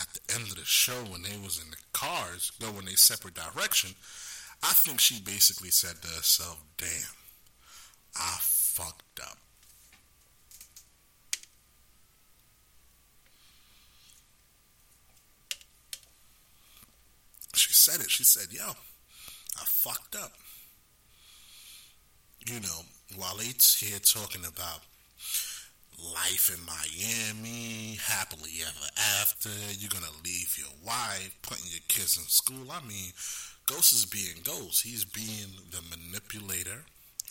at 0.00 0.08
the 0.12 0.34
end 0.34 0.48
of 0.48 0.56
the 0.56 0.64
show 0.64 1.04
when 1.10 1.22
they 1.22 1.36
was 1.42 1.62
in 1.62 1.70
the 1.70 1.76
cars 1.92 2.50
going 2.60 2.84
their 2.84 2.96
separate 2.96 3.34
direction, 3.34 3.94
I 4.62 4.72
think 4.72 5.00
she 5.00 5.20
basically 5.20 5.70
said 5.70 6.02
to 6.02 6.08
herself, 6.08 6.62
damn, 6.76 6.88
I 8.14 8.36
fucked 8.40 9.20
up. 9.20 9.38
She 17.54 17.72
said 17.72 18.00
it. 18.00 18.10
She 18.10 18.24
said, 18.24 18.52
yo, 18.52 18.68
I 18.68 19.64
fucked 19.64 20.14
up. 20.14 20.32
You 22.46 22.60
know, 22.60 22.82
while 23.16 23.36
it's 23.38 23.80
here 23.80 23.98
talking 23.98 24.44
about 24.44 24.80
life 25.98 26.50
in 26.52 26.64
Miami, 26.64 27.98
happily 28.02 28.60
ever 28.62 28.86
after, 29.20 29.50
you're 29.78 29.90
to 29.90 30.22
leave 30.24 30.56
your 30.58 30.72
wife, 30.84 31.36
putting 31.42 31.70
your 31.70 31.80
kids 31.88 32.16
in 32.16 32.24
school. 32.24 32.70
I 32.70 32.80
mean, 32.86 33.12
Ghost 33.66 33.92
is 33.92 34.04
being 34.04 34.42
Ghost. 34.44 34.84
He's 34.84 35.04
being 35.04 35.48
the 35.70 35.82
manipulator 35.90 36.84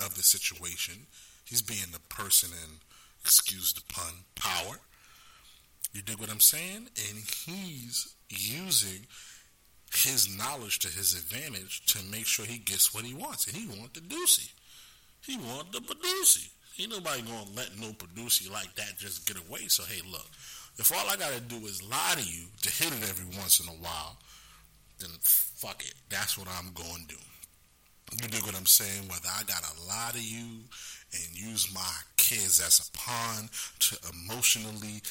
of 0.04 0.16
the 0.16 0.24
situation. 0.24 1.08
He's 1.46 1.62
being 1.62 1.92
the 1.92 2.00
person 2.14 2.50
in, 2.52 2.80
excuse 3.24 3.74
the 3.74 3.82
pun, 3.94 4.26
power. 4.36 4.80
You 5.94 6.02
dig 6.02 6.20
what 6.20 6.32
I'm 6.32 6.40
saying? 6.40 6.90
And 7.10 7.18
he's 7.46 8.16
using 8.30 9.06
his 9.94 10.28
knowledge 10.36 10.80
to 10.80 10.90
his 10.90 11.14
advantage 11.14 11.86
to 11.86 12.04
make 12.04 12.26
sure 12.26 12.46
he 12.46 12.58
gets 12.58 12.94
what 12.94 13.06
he 13.06 13.14
wants. 13.14 13.48
And 13.48 13.56
he 13.56 13.68
want 13.68 13.94
the 13.94 14.02
Deucey. 14.02 14.52
He 15.26 15.38
want 15.38 15.72
the 15.72 15.80
Producy. 15.80 16.50
Ain't 16.80 16.92
nobody 16.92 17.22
gonna 17.22 17.50
let 17.56 17.78
no 17.80 17.94
producer 17.94 18.52
like 18.52 18.74
that 18.76 18.98
just 18.98 19.28
get 19.28 19.38
away. 19.48 19.68
So 19.68 19.84
hey, 19.84 20.02
look, 20.10 20.28
if 20.78 20.92
all 20.92 21.10
I 21.10 21.16
gotta 21.16 21.40
do 21.40 21.56
is 21.66 21.82
lie 21.90 22.16
to 22.16 22.24
you 22.24 22.46
to 22.64 22.70
hit 22.70 22.92
it 22.92 23.10
every 23.10 23.38
once 23.38 23.60
in 23.60 23.68
a 23.68 23.78
while, 23.78 24.18
then 25.00 25.10
fuck 25.22 25.84
it. 25.84 25.94
That's 26.10 26.38
what 26.38 26.48
I'm 26.50 26.74
gonna 26.74 27.04
do. 27.08 27.16
You 28.12 28.28
dig 28.28 28.44
what 28.44 28.56
I'm 28.56 28.66
saying? 28.66 29.08
Whether 29.08 29.30
I 29.34 29.44
gotta 29.44 29.88
lie 29.88 30.12
to 30.14 30.22
you 30.22 30.62
and 31.14 31.38
use 31.38 31.74
my 31.74 31.94
kids 32.18 32.60
as 32.60 32.88
a 32.88 32.98
pawn 32.98 33.50
to 33.80 33.98
emotionally 34.14 35.02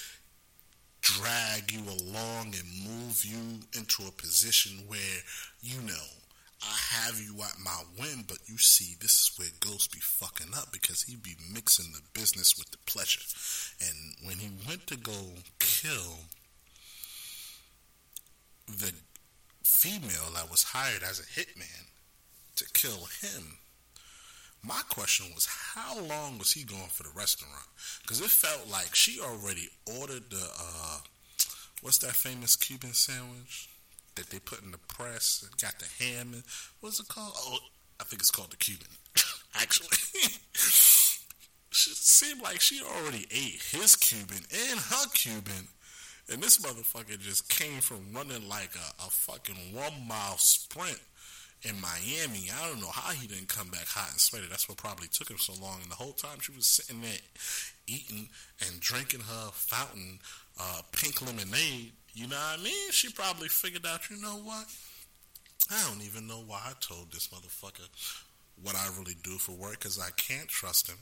drag 1.00 1.70
you 1.70 1.80
along 1.80 2.54
and 2.54 2.88
move 2.88 3.24
you 3.24 3.60
into 3.76 4.02
a 4.06 4.12
position 4.12 4.84
where 4.86 5.20
you 5.62 5.80
know 5.82 6.06
I 6.70 6.76
have 7.04 7.20
you 7.20 7.34
at 7.42 7.58
my 7.62 7.82
whim, 7.98 8.24
but 8.26 8.38
you 8.46 8.56
see, 8.58 8.94
this 9.00 9.12
is 9.12 9.38
where 9.38 9.48
Ghost 9.60 9.92
be 9.92 10.00
fucking 10.00 10.54
up 10.56 10.72
because 10.72 11.02
he 11.02 11.16
be 11.16 11.36
mixing 11.52 11.92
the 11.92 12.00
business 12.18 12.56
with 12.56 12.70
the 12.70 12.78
pleasure. 12.86 13.20
And 13.80 14.26
when 14.26 14.38
he 14.38 14.50
went 14.66 14.86
to 14.86 14.96
go 14.96 15.12
kill 15.58 16.20
the 18.66 18.92
female 19.62 20.32
that 20.34 20.50
was 20.50 20.62
hired 20.62 21.02
as 21.02 21.20
a 21.20 21.40
hitman 21.40 21.88
to 22.56 22.64
kill 22.72 23.08
him, 23.20 23.58
my 24.62 24.80
question 24.88 25.26
was, 25.34 25.46
how 25.74 26.00
long 26.00 26.38
was 26.38 26.52
he 26.52 26.64
going 26.64 26.88
for 26.88 27.02
the 27.02 27.10
restaurant? 27.14 27.66
Because 28.00 28.20
it 28.20 28.30
felt 28.30 28.70
like 28.70 28.94
she 28.94 29.20
already 29.20 29.68
ordered 29.98 30.30
the, 30.30 30.48
uh, 30.58 30.98
what's 31.82 31.98
that 31.98 32.12
famous 32.12 32.56
Cuban 32.56 32.94
sandwich 32.94 33.68
that 34.16 34.30
they 34.30 34.38
put 34.38 34.62
in 34.62 34.70
the 34.70 34.78
press 34.78 35.44
and 35.46 35.60
got 35.60 35.78
the 35.78 36.04
ham 36.04 36.32
and, 36.34 36.42
what's 36.80 37.00
it 37.00 37.08
called? 37.08 37.34
Oh, 37.36 37.58
I 38.00 38.04
think 38.04 38.20
it's 38.20 38.30
called 38.30 38.50
the 38.50 38.56
Cuban, 38.56 38.88
actually. 39.54 39.88
she 41.70 41.90
seemed 41.90 42.42
like 42.42 42.60
she 42.60 42.82
already 42.82 43.26
ate 43.30 43.62
his 43.70 43.96
Cuban 43.96 44.44
and 44.70 44.80
her 44.80 45.06
Cuban. 45.12 45.68
And 46.32 46.42
this 46.42 46.58
motherfucker 46.58 47.20
just 47.20 47.48
came 47.48 47.80
from 47.80 48.12
running 48.14 48.48
like 48.48 48.74
a, 48.76 49.04
a 49.04 49.10
fucking 49.10 49.74
one 49.74 50.08
mile 50.08 50.38
sprint 50.38 51.00
in 51.62 51.80
Miami. 51.80 52.48
I 52.50 52.68
don't 52.68 52.80
know 52.80 52.90
how 52.92 53.12
he 53.12 53.26
didn't 53.26 53.48
come 53.48 53.68
back 53.68 53.86
hot 53.86 54.10
and 54.10 54.20
sweaty. 54.20 54.46
That's 54.48 54.68
what 54.68 54.78
probably 54.78 55.08
took 55.08 55.30
him 55.30 55.38
so 55.38 55.54
long. 55.62 55.80
And 55.82 55.90
the 55.90 55.96
whole 55.96 56.12
time 56.12 56.40
she 56.40 56.52
was 56.52 56.66
sitting 56.66 57.00
there 57.02 57.12
eating 57.86 58.28
and 58.66 58.80
drinking 58.80 59.20
her 59.20 59.50
fountain 59.52 60.18
uh, 60.60 60.82
pink 60.92 61.20
lemonade, 61.20 61.92
you 62.14 62.28
know 62.28 62.36
what 62.36 62.60
I 62.60 62.62
mean? 62.62 62.90
She 62.90 63.10
probably 63.10 63.48
figured 63.48 63.86
out, 63.86 64.08
you 64.08 64.20
know 64.20 64.36
what? 64.36 64.66
I 65.70 65.82
don't 65.88 66.02
even 66.04 66.26
know 66.26 66.42
why 66.46 66.60
I 66.64 66.72
told 66.80 67.10
this 67.10 67.28
motherfucker 67.28 67.88
what 68.62 68.76
I 68.76 68.88
really 68.98 69.16
do 69.22 69.32
for 69.32 69.52
work 69.52 69.80
because 69.80 69.98
I 69.98 70.10
can't 70.16 70.48
trust 70.48 70.88
him. 70.88 70.98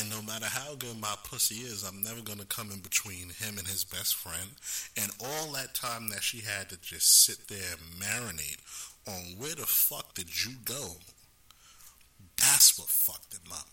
And 0.00 0.10
no 0.10 0.20
matter 0.20 0.46
how 0.46 0.74
good 0.74 1.00
my 1.00 1.14
pussy 1.24 1.56
is, 1.56 1.84
I'm 1.84 2.02
never 2.02 2.20
going 2.20 2.38
to 2.38 2.46
come 2.46 2.70
in 2.72 2.80
between 2.80 3.28
him 3.30 3.58
and 3.58 3.66
his 3.66 3.84
best 3.84 4.16
friend. 4.16 4.50
And 4.96 5.12
all 5.20 5.52
that 5.52 5.74
time 5.74 6.08
that 6.10 6.22
she 6.22 6.40
had 6.40 6.68
to 6.70 6.80
just 6.80 7.24
sit 7.24 7.46
there 7.48 7.58
and 7.72 8.02
marinate 8.02 8.58
on 9.06 9.38
where 9.38 9.54
the 9.54 9.66
fuck 9.66 10.14
did 10.14 10.44
you 10.44 10.52
go, 10.64 10.96
that's 12.36 12.78
what 12.78 12.88
fucked 12.88 13.34
him 13.34 13.52
up. 13.52 13.68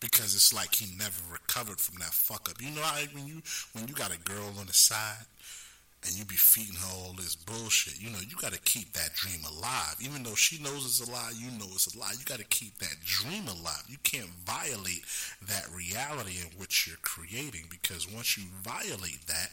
Because 0.00 0.34
it's 0.34 0.52
like 0.52 0.74
he 0.74 0.94
never 0.96 1.20
recovered 1.32 1.80
from 1.80 1.98
that 1.98 2.12
fuck 2.12 2.50
up. 2.50 2.60
You 2.60 2.70
know 2.70 2.82
how 2.82 3.00
when 3.12 3.26
you 3.26 3.42
when 3.72 3.88
you 3.88 3.94
got 3.94 4.14
a 4.14 4.18
girl 4.18 4.52
on 4.58 4.66
the 4.66 4.74
side 4.74 5.24
and 6.06 6.16
you 6.16 6.24
be 6.24 6.36
feeding 6.36 6.76
her 6.76 6.94
all 6.94 7.14
this 7.14 7.34
bullshit. 7.34 8.00
You 8.00 8.10
know, 8.10 8.20
you 8.20 8.36
got 8.36 8.52
to 8.52 8.60
keep 8.60 8.92
that 8.92 9.14
dream 9.14 9.40
alive. 9.44 9.96
Even 10.00 10.22
though 10.22 10.34
she 10.34 10.62
knows 10.62 10.84
it's 10.84 11.06
a 11.06 11.10
lie, 11.10 11.32
you 11.36 11.50
know 11.58 11.66
it's 11.72 11.94
a 11.94 11.98
lie. 11.98 12.12
You 12.18 12.24
got 12.24 12.38
to 12.38 12.44
keep 12.44 12.78
that 12.78 12.96
dream 13.04 13.48
alive. 13.48 13.82
You 13.88 13.96
can't 14.02 14.30
violate 14.44 15.04
that 15.48 15.66
reality 15.74 16.38
in 16.40 16.58
which 16.58 16.86
you're 16.86 17.00
creating 17.02 17.64
because 17.70 18.10
once 18.10 18.36
you 18.36 18.44
violate 18.62 19.26
that, 19.26 19.50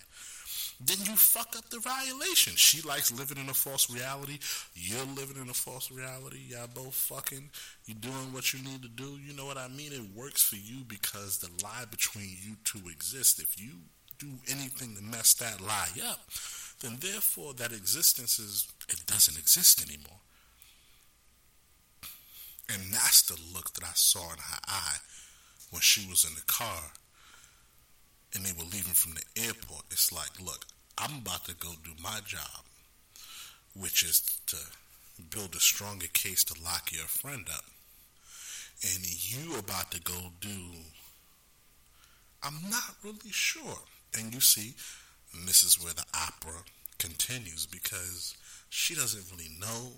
then 0.85 0.97
you 1.05 1.15
fuck 1.15 1.55
up 1.57 1.69
the 1.69 1.79
violation. 1.79 2.53
She 2.55 2.81
likes 2.81 3.11
living 3.11 3.37
in 3.37 3.49
a 3.49 3.53
false 3.53 3.89
reality. 3.89 4.39
You're 4.73 5.05
living 5.15 5.41
in 5.41 5.49
a 5.49 5.53
false 5.53 5.91
reality. 5.91 6.39
Y'all 6.49 6.67
both 6.73 6.95
fucking. 6.95 7.49
You're 7.85 7.97
doing 7.99 8.33
what 8.33 8.53
you 8.53 8.63
need 8.63 8.81
to 8.81 8.89
do. 8.89 9.17
You 9.23 9.35
know 9.35 9.45
what 9.45 9.57
I 9.57 9.67
mean? 9.67 9.91
It 9.93 10.15
works 10.15 10.41
for 10.41 10.55
you 10.55 10.83
because 10.87 11.37
the 11.37 11.49
lie 11.63 11.85
between 11.89 12.37
you 12.41 12.55
two 12.63 12.89
exists. 12.89 13.39
If 13.39 13.59
you 13.61 13.71
do 14.17 14.27
anything 14.49 14.95
to 14.95 15.03
mess 15.03 15.33
that 15.35 15.61
lie 15.61 15.89
up, 16.09 16.19
then 16.81 16.97
therefore 16.99 17.53
that 17.55 17.71
existence 17.71 18.39
is 18.39 18.67
it 18.89 19.05
doesn't 19.05 19.37
exist 19.37 19.81
anymore. 19.87 20.19
And 22.69 22.93
that's 22.93 23.23
the 23.23 23.39
look 23.53 23.73
that 23.73 23.83
I 23.83 23.93
saw 23.93 24.31
in 24.31 24.39
her 24.39 24.59
eye 24.67 24.97
when 25.69 25.81
she 25.81 26.09
was 26.09 26.25
in 26.25 26.33
the 26.35 26.45
car 26.45 26.93
and 28.35 28.45
they 28.45 28.51
were 28.53 28.65
leaving 28.65 28.93
from 28.93 29.13
the 29.13 29.41
airport. 29.45 29.85
It's 29.91 30.11
like, 30.11 30.39
look, 30.43 30.65
I'm 30.97 31.19
about 31.19 31.45
to 31.45 31.55
go 31.55 31.69
do 31.83 31.91
my 32.01 32.19
job, 32.25 32.65
which 33.75 34.03
is 34.03 34.21
to 34.47 34.57
build 35.29 35.55
a 35.55 35.59
stronger 35.59 36.07
case 36.13 36.43
to 36.45 36.63
lock 36.63 36.91
your 36.91 37.05
friend 37.05 37.47
up. 37.53 37.65
And 38.83 39.03
you 39.03 39.57
about 39.57 39.91
to 39.91 40.01
go 40.01 40.31
do, 40.41 40.71
I'm 42.43 42.69
not 42.69 42.95
really 43.03 43.31
sure. 43.31 43.79
And 44.17 44.33
you 44.33 44.41
see, 44.41 44.73
this 45.45 45.63
is 45.63 45.81
where 45.83 45.93
the 45.93 46.05
opera 46.13 46.59
continues 46.99 47.65
because 47.65 48.35
she 48.69 48.95
doesn't 48.95 49.31
really 49.31 49.49
know. 49.59 49.91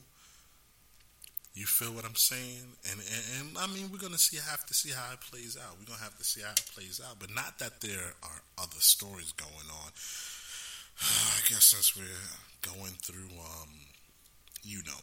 You 1.53 1.65
feel 1.65 1.93
what 1.93 2.05
I'm 2.05 2.15
saying? 2.15 2.67
And, 2.91 2.99
and, 2.99 3.23
and 3.39 3.57
I 3.57 3.67
mean, 3.67 3.89
we're 3.91 3.97
gonna 3.97 4.17
see 4.17 4.37
have 4.37 4.65
to 4.65 4.73
see 4.73 4.91
how 4.91 5.13
it 5.13 5.21
plays 5.21 5.57
out. 5.57 5.77
We're 5.79 5.85
gonna 5.85 6.03
have 6.03 6.17
to 6.17 6.23
see 6.23 6.41
how 6.41 6.51
it 6.51 6.65
plays 6.73 7.01
out. 7.05 7.17
But 7.19 7.33
not 7.33 7.59
that 7.59 7.79
there 7.81 8.13
are 8.23 8.41
other 8.57 8.79
stories 8.79 9.31
going 9.31 9.69
on. 9.71 9.91
I 11.01 11.39
guess 11.49 11.75
since 11.75 11.95
we're 11.95 12.71
going 12.73 12.93
through, 13.03 13.35
um, 13.39 13.69
you 14.63 14.79
know, 14.85 14.99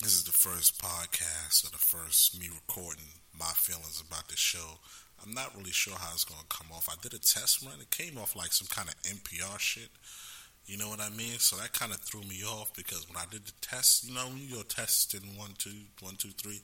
this 0.00 0.14
is 0.14 0.24
the 0.24 0.32
first 0.32 0.80
podcast 0.80 1.66
or 1.66 1.70
the 1.70 1.78
first 1.78 2.38
me 2.38 2.48
recording 2.48 3.04
my 3.36 3.52
feelings 3.56 4.02
about 4.06 4.28
the 4.28 4.36
show. 4.36 4.78
I'm 5.24 5.34
not 5.34 5.56
really 5.56 5.72
sure 5.72 5.94
how 5.94 6.12
it's 6.12 6.24
going 6.24 6.40
to 6.40 6.56
come 6.56 6.68
off. 6.72 6.88
I 6.88 6.94
did 7.02 7.14
a 7.14 7.18
test 7.18 7.64
run. 7.64 7.80
It 7.80 7.90
came 7.90 8.18
off 8.18 8.36
like 8.36 8.52
some 8.52 8.68
kind 8.68 8.88
of 8.88 8.94
NPR 9.02 9.58
shit. 9.58 9.90
You 10.66 10.78
know 10.78 10.88
what 10.88 11.00
I 11.00 11.10
mean? 11.10 11.38
So 11.38 11.56
that 11.56 11.72
kind 11.72 11.92
of 11.92 12.00
threw 12.00 12.22
me 12.22 12.42
off 12.46 12.72
because 12.74 13.06
when 13.08 13.18
I 13.18 13.26
did 13.30 13.44
the 13.44 13.52
test, 13.60 14.04
you 14.04 14.14
know, 14.14 14.26
when 14.26 14.38
you 14.38 14.56
go 14.56 14.62
testing 14.62 15.36
one, 15.36 15.50
two, 15.58 15.90
one, 16.00 16.16
two, 16.16 16.30
three, 16.30 16.60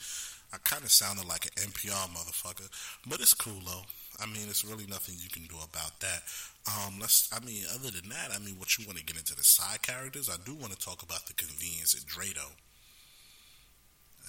I 0.53 0.59
kind 0.59 0.83
of 0.85 0.91
sounded 0.91 1.27
like 1.27 1.47
an 1.47 1.71
NPR 1.71 2.09
motherfucker. 2.09 2.69
But 3.07 3.21
it's 3.21 3.35
cool 3.35 3.61
though. 3.65 3.83
I 4.23 4.27
mean, 4.27 4.49
it's 4.49 4.65
really 4.65 4.87
nothing 4.87 5.15
you 5.19 5.31
can 5.31 5.45
do 5.45 5.57
about 5.57 5.99
that. 6.00 6.23
Um, 6.69 7.00
let's. 7.00 7.31
I 7.33 7.45
mean, 7.45 7.65
other 7.75 7.91
than 7.91 8.09
that, 8.11 8.31
I 8.35 8.39
mean, 8.39 8.57
what 8.59 8.77
you 8.77 8.87
want 8.87 8.99
to 8.99 9.05
get 9.05 9.17
into 9.17 9.35
the 9.35 9.45
side 9.45 9.83
characters? 9.83 10.29
I 10.29 10.37
do 10.45 10.55
want 10.55 10.73
to 10.73 10.79
talk 10.79 11.03
about 11.03 11.27
the 11.27 11.35
convenience 11.35 11.95
at 11.95 12.07
Drado. 12.07 12.53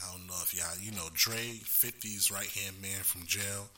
I 0.02 0.12
don't 0.12 0.28
know 0.28 0.40
if 0.42 0.54
y'all, 0.54 0.82
you 0.82 0.92
know, 0.92 1.10
Dre, 1.14 1.60
50's 1.62 2.32
right 2.32 2.48
hand 2.48 2.82
man 2.82 3.04
from 3.04 3.28
jail 3.28 3.70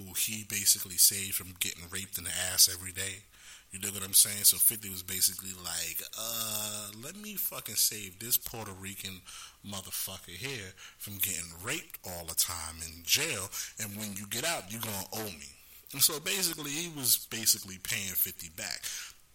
who 0.00 0.14
he 0.14 0.44
basically 0.48 0.96
saved 0.96 1.34
from 1.34 1.54
getting 1.60 1.84
raped 1.90 2.18
in 2.18 2.24
the 2.24 2.30
ass 2.52 2.70
every 2.72 2.92
day. 2.92 3.22
You 3.70 3.78
know 3.78 3.88
what 3.88 4.04
I'm 4.04 4.14
saying? 4.14 4.42
So 4.42 4.56
50 4.56 4.90
was 4.90 5.04
basically 5.04 5.50
like, 5.62 6.02
uh, 6.18 6.88
let 7.04 7.16
me 7.16 7.36
fucking 7.36 7.76
save 7.76 8.18
this 8.18 8.36
Puerto 8.36 8.72
Rican 8.72 9.20
motherfucker 9.64 10.34
here 10.34 10.72
from 10.98 11.18
getting 11.18 11.46
raped 11.62 11.98
all 12.04 12.24
the 12.26 12.34
time 12.34 12.76
in 12.84 13.04
jail. 13.04 13.48
And 13.80 13.96
when 13.96 14.14
you 14.16 14.26
get 14.26 14.44
out, 14.44 14.72
you're 14.72 14.80
going 14.80 14.94
to 14.94 15.18
owe 15.20 15.38
me. 15.38 15.46
And 15.92 16.02
so 16.02 16.18
basically, 16.18 16.70
he 16.70 16.90
was 16.96 17.26
basically 17.30 17.78
paying 17.82 18.12
50 18.12 18.48
back. 18.56 18.82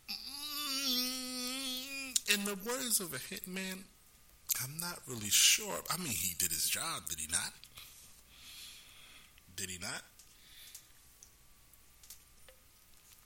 Mm, 0.10 2.34
in 2.34 2.46
the 2.46 2.56
words 2.70 3.00
of 3.00 3.14
a 3.14 3.18
hitman, 3.18 3.84
I'm 4.64 4.80
not 4.80 5.00
really 5.08 5.30
sure. 5.30 5.80
I 5.90 5.98
mean, 5.98 6.14
he 6.14 6.34
did 6.38 6.52
his 6.52 6.70
job, 6.70 7.08
did 7.10 7.20
he 7.20 7.28
not? 7.32 7.52
Did 9.56 9.70
he 9.70 9.78
not? 9.80 10.02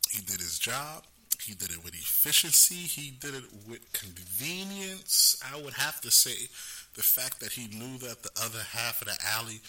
He 0.10 0.22
did 0.22 0.40
his 0.40 0.60
job. 0.60 1.04
He 1.42 1.54
did 1.54 1.72
it 1.72 1.84
with 1.84 1.94
efficiency. 1.94 2.76
He 2.76 3.12
did 3.12 3.34
it 3.34 3.46
with 3.68 3.92
convenience. 3.94 5.42
I 5.54 5.62
would 5.62 5.74
have 5.74 6.02
to 6.02 6.12
say 6.12 6.50
the 6.96 7.04
fact 7.04 7.40
that 7.40 7.54
he 7.54 7.68
knew 7.68 7.98
that 8.00 8.24
the 8.24 8.32
other 8.44 8.60
half 8.72 9.02
of 9.02 9.08
the 9.08 9.18
alley. 9.34 9.62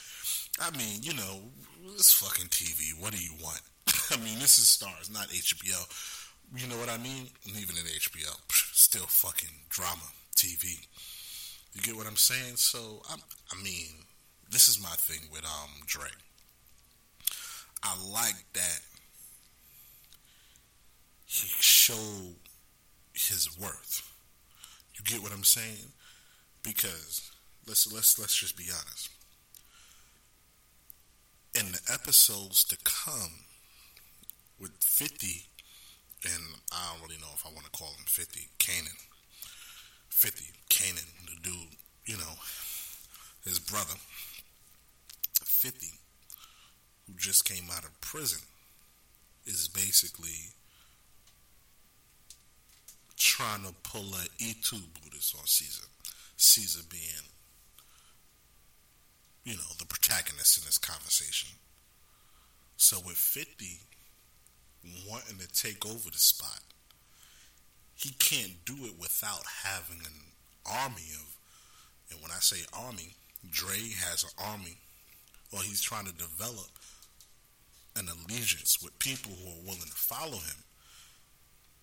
I 0.60 0.76
mean, 0.76 1.02
you 1.02 1.14
know, 1.14 1.40
it's 1.94 2.12
fucking 2.12 2.48
TV. 2.48 3.00
What 3.00 3.12
do 3.12 3.22
you 3.22 3.32
want? 3.42 3.60
I 4.10 4.16
mean, 4.16 4.38
this 4.38 4.58
is 4.58 4.66
Starz, 4.66 5.12
not 5.12 5.28
HBO. 5.28 5.86
You 6.56 6.66
know 6.66 6.76
what 6.76 6.88
I 6.90 6.98
mean? 6.98 7.28
And 7.46 7.56
even 7.56 7.76
in 7.76 7.84
HBO, 7.84 8.34
still 8.74 9.06
fucking 9.06 9.54
drama 9.68 10.02
TV. 10.34 10.86
You 11.72 11.82
get 11.82 11.96
what 11.96 12.08
I'm 12.08 12.16
saying? 12.16 12.56
So, 12.56 13.02
I'm, 13.10 13.20
I 13.52 13.62
mean, 13.62 14.04
this 14.50 14.68
is 14.68 14.82
my 14.82 14.96
thing 14.96 15.20
with 15.32 15.44
um 15.44 15.70
Dre. 15.86 16.08
I 17.82 17.94
like 18.12 18.44
that 18.54 18.80
he 21.30 21.48
showed 21.60 22.34
his 23.12 23.56
worth. 23.56 24.02
You 24.96 25.04
get 25.04 25.22
what 25.22 25.32
I'm 25.32 25.44
saying? 25.44 25.92
Because 26.64 27.30
let's 27.68 27.92
let's 27.92 28.18
let's 28.18 28.34
just 28.36 28.56
be 28.56 28.64
honest. 28.64 29.10
In 31.54 31.70
the 31.70 31.80
episodes 31.92 32.64
to 32.64 32.76
come 32.82 33.44
with 34.58 34.72
50 34.80 35.46
and 36.24 36.42
I 36.72 36.92
don't 36.92 37.08
really 37.08 37.20
know 37.20 37.30
if 37.34 37.46
I 37.46 37.50
want 37.50 37.64
to 37.64 37.70
call 37.70 37.88
him 37.88 38.04
50, 38.06 38.48
Kanan. 38.58 38.96
50, 40.10 40.44
Kanan, 40.68 41.06
the 41.26 41.40
dude, 41.48 41.76
you 42.04 42.16
know, 42.18 42.34
his 43.44 43.58
brother, 43.58 43.94
50, 45.44 45.86
who 47.06 47.14
just 47.16 47.48
came 47.48 47.64
out 47.72 47.84
of 47.84 48.00
prison, 48.00 48.40
is 49.46 49.68
basically 49.68 50.52
trying 53.40 53.62
to 53.64 53.72
pull 53.82 54.02
a 54.02 54.42
E2 54.42 54.72
Buddhist 55.02 55.34
on 55.34 55.46
Caesar. 55.46 55.86
Caesar 56.36 56.82
being, 56.90 57.24
you 59.44 59.54
know, 59.54 59.72
the 59.78 59.86
protagonist 59.86 60.58
in 60.58 60.64
this 60.66 60.76
conversation. 60.76 61.48
So 62.76 62.98
with 62.98 63.16
50 63.16 63.80
wanting 65.08 65.38
to 65.38 65.48
take 65.48 65.86
over 65.86 66.10
the 66.10 66.18
spot, 66.18 66.60
he 67.94 68.10
can't 68.18 68.62
do 68.66 68.74
it 68.84 68.98
without 68.98 69.44
having 69.64 70.00
an 70.00 70.20
army 70.70 71.08
of, 71.14 71.36
and 72.10 72.20
when 72.20 72.30
I 72.30 72.40
say 72.40 72.58
army, 72.74 73.14
Dre 73.50 73.78
has 74.04 74.24
an 74.24 74.30
army, 74.52 74.76
or 75.50 75.60
he's 75.62 75.80
trying 75.80 76.06
to 76.06 76.12
develop 76.12 76.68
an 77.96 78.06
allegiance 78.08 78.78
with 78.82 78.98
people 78.98 79.32
who 79.32 79.48
are 79.50 79.64
willing 79.64 79.80
to 79.80 79.96
follow 79.96 80.38
him. 80.38 80.64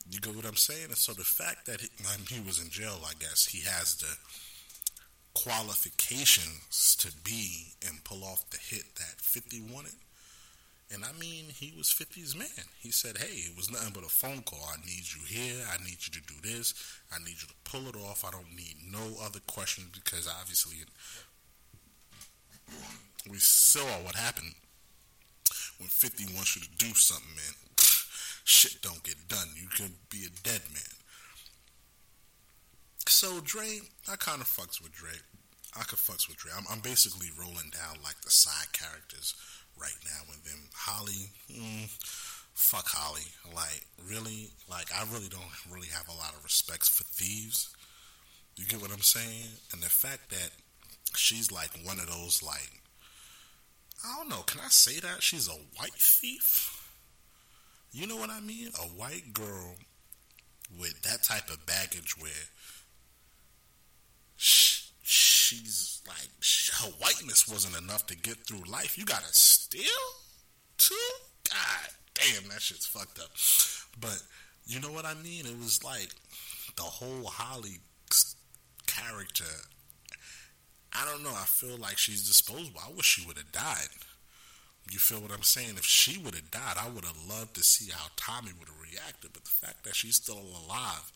You 0.09 0.19
get 0.19 0.35
what 0.35 0.45
I'm 0.45 0.55
saying? 0.55 0.85
And 0.87 0.97
so 0.97 1.13
the 1.13 1.23
fact 1.23 1.65
that 1.65 1.81
he, 1.81 1.89
he 2.33 2.39
was 2.41 2.61
in 2.61 2.69
jail, 2.69 2.99
I 3.05 3.13
guess 3.19 3.45
he 3.45 3.61
has 3.67 3.95
the 3.95 4.15
qualifications 5.33 6.95
to 6.99 7.11
be 7.23 7.73
and 7.87 8.03
pull 8.03 8.23
off 8.23 8.49
the 8.49 8.57
hit 8.57 8.95
that 8.95 9.19
50 9.21 9.61
wanted. 9.73 9.93
And 10.93 11.03
I 11.03 11.11
mean, 11.19 11.45
he 11.53 11.73
was 11.77 11.93
50's 11.93 12.35
man. 12.35 12.65
He 12.79 12.91
said, 12.91 13.17
hey, 13.17 13.51
it 13.51 13.57
was 13.57 13.69
nothing 13.69 13.91
but 13.93 14.05
a 14.05 14.09
phone 14.09 14.41
call. 14.43 14.63
I 14.71 14.77
need 14.85 15.03
you 15.11 15.21
here. 15.27 15.65
I 15.69 15.83
need 15.83 15.97
you 15.99 16.13
to 16.13 16.21
do 16.21 16.35
this. 16.41 16.73
I 17.13 17.19
need 17.19 17.35
you 17.41 17.47
to 17.47 17.53
pull 17.65 17.89
it 17.89 17.95
off. 17.97 18.23
I 18.25 18.31
don't 18.31 18.55
need 18.55 18.75
no 18.89 19.21
other 19.21 19.39
questions 19.47 19.89
because 19.93 20.29
obviously 20.39 20.77
we 23.29 23.37
saw 23.37 23.85
what 24.05 24.15
happened 24.15 24.53
when 25.77 25.89
50 25.89 26.33
wants 26.33 26.55
you 26.55 26.61
to 26.61 26.69
do 26.77 26.93
something, 26.95 27.35
man 27.35 27.66
shit 28.47 28.81
don't 28.81 29.03
get 29.03 29.27
done. 29.27 29.47
You 29.55 29.67
could 29.67 29.91
be 30.09 30.23
a 30.25 30.31
dead 30.41 30.61
man. 30.73 30.95
So 33.05 33.41
Dre, 33.43 33.79
I 34.09 34.15
kind 34.15 34.41
of 34.41 34.47
fucks 34.47 34.81
with 34.81 34.93
Dre. 34.93 35.11
I 35.77 35.83
could 35.83 35.99
fucks 35.99 36.27
with 36.27 36.37
Dre. 36.37 36.51
I'm, 36.57 36.63
I'm, 36.71 36.79
basically 36.79 37.27
rolling 37.37 37.71
down 37.71 38.01
like 38.03 38.19
the 38.21 38.31
side 38.31 38.71
characters 38.71 39.35
right 39.79 39.95
now 40.05 40.21
with 40.29 40.43
them. 40.45 40.59
Holly, 40.73 41.29
mm, 41.51 41.89
fuck 42.53 42.87
Holly. 42.87 43.27
Like 43.53 43.85
really, 44.09 44.51
like 44.69 44.87
I 44.95 45.03
really 45.13 45.27
don't 45.27 45.43
really 45.69 45.89
have 45.89 46.07
a 46.07 46.17
lot 46.17 46.33
of 46.33 46.43
respects 46.43 46.87
for 46.87 47.03
thieves. 47.03 47.69
You 48.55 48.65
get 48.65 48.81
what 48.81 48.91
I'm 48.91 49.01
saying? 49.01 49.59
And 49.73 49.81
the 49.81 49.89
fact 49.89 50.29
that 50.29 50.51
she's 51.15 51.51
like 51.51 51.71
one 51.83 51.99
of 51.99 52.07
those 52.07 52.41
like 52.41 52.71
I 54.05 54.15
don't 54.17 54.29
know. 54.29 54.43
Can 54.43 54.61
I 54.61 54.69
say 54.69 54.99
that 55.01 55.21
she's 55.21 55.49
a 55.49 55.59
white 55.75 55.93
thief? 55.93 56.76
You 57.91 58.07
know 58.07 58.17
what 58.17 58.29
I 58.29 58.39
mean? 58.39 58.69
A 58.79 58.87
white 58.87 59.33
girl 59.33 59.75
with 60.79 61.01
that 61.03 61.23
type 61.23 61.49
of 61.49 61.65
baggage 61.65 62.15
where 62.19 62.31
she, 64.35 64.91
she's 65.03 66.01
like 66.07 66.29
her 66.79 66.91
whiteness 66.99 67.47
wasn't 67.47 67.81
enough 67.81 68.05
to 68.07 68.17
get 68.17 68.37
through 68.45 68.69
life. 68.71 68.97
You 68.97 69.05
gotta 69.05 69.31
steal 69.31 69.83
too. 70.77 70.95
God 71.49 71.89
damn, 72.13 72.49
that 72.49 72.61
shit's 72.61 72.85
fucked 72.85 73.19
up. 73.19 73.31
But 73.99 74.21
you 74.65 74.79
know 74.81 74.91
what 74.91 75.05
I 75.05 75.13
mean? 75.15 75.45
It 75.45 75.57
was 75.57 75.83
like 75.83 76.13
the 76.75 76.83
whole 76.83 77.25
Holly 77.25 77.79
character. 78.85 79.45
I 80.93 81.05
don't 81.05 81.23
know. 81.23 81.31
I 81.31 81.45
feel 81.45 81.77
like 81.77 81.97
she's 81.97 82.27
disposable. 82.27 82.81
I 82.85 82.91
wish 82.91 83.05
she 83.05 83.27
would 83.27 83.37
have 83.37 83.51
died. 83.51 83.87
You 84.91 84.99
feel 84.99 85.19
what 85.19 85.31
I'm 85.31 85.43
saying? 85.43 85.75
If 85.77 85.85
she 85.85 86.17
would 86.17 86.35
have 86.35 86.51
died, 86.51 86.77
I 86.79 86.89
would 86.89 87.05
have 87.05 87.17
loved 87.27 87.55
to 87.55 87.63
see 87.63 87.91
how 87.91 88.07
Tommy 88.15 88.51
would 88.57 88.67
have 88.67 88.81
reacted. 88.81 89.33
But 89.33 89.43
the 89.43 89.49
fact 89.49 89.83
that 89.83 89.95
she's 89.95 90.15
still 90.15 90.39
alive, 90.39 91.11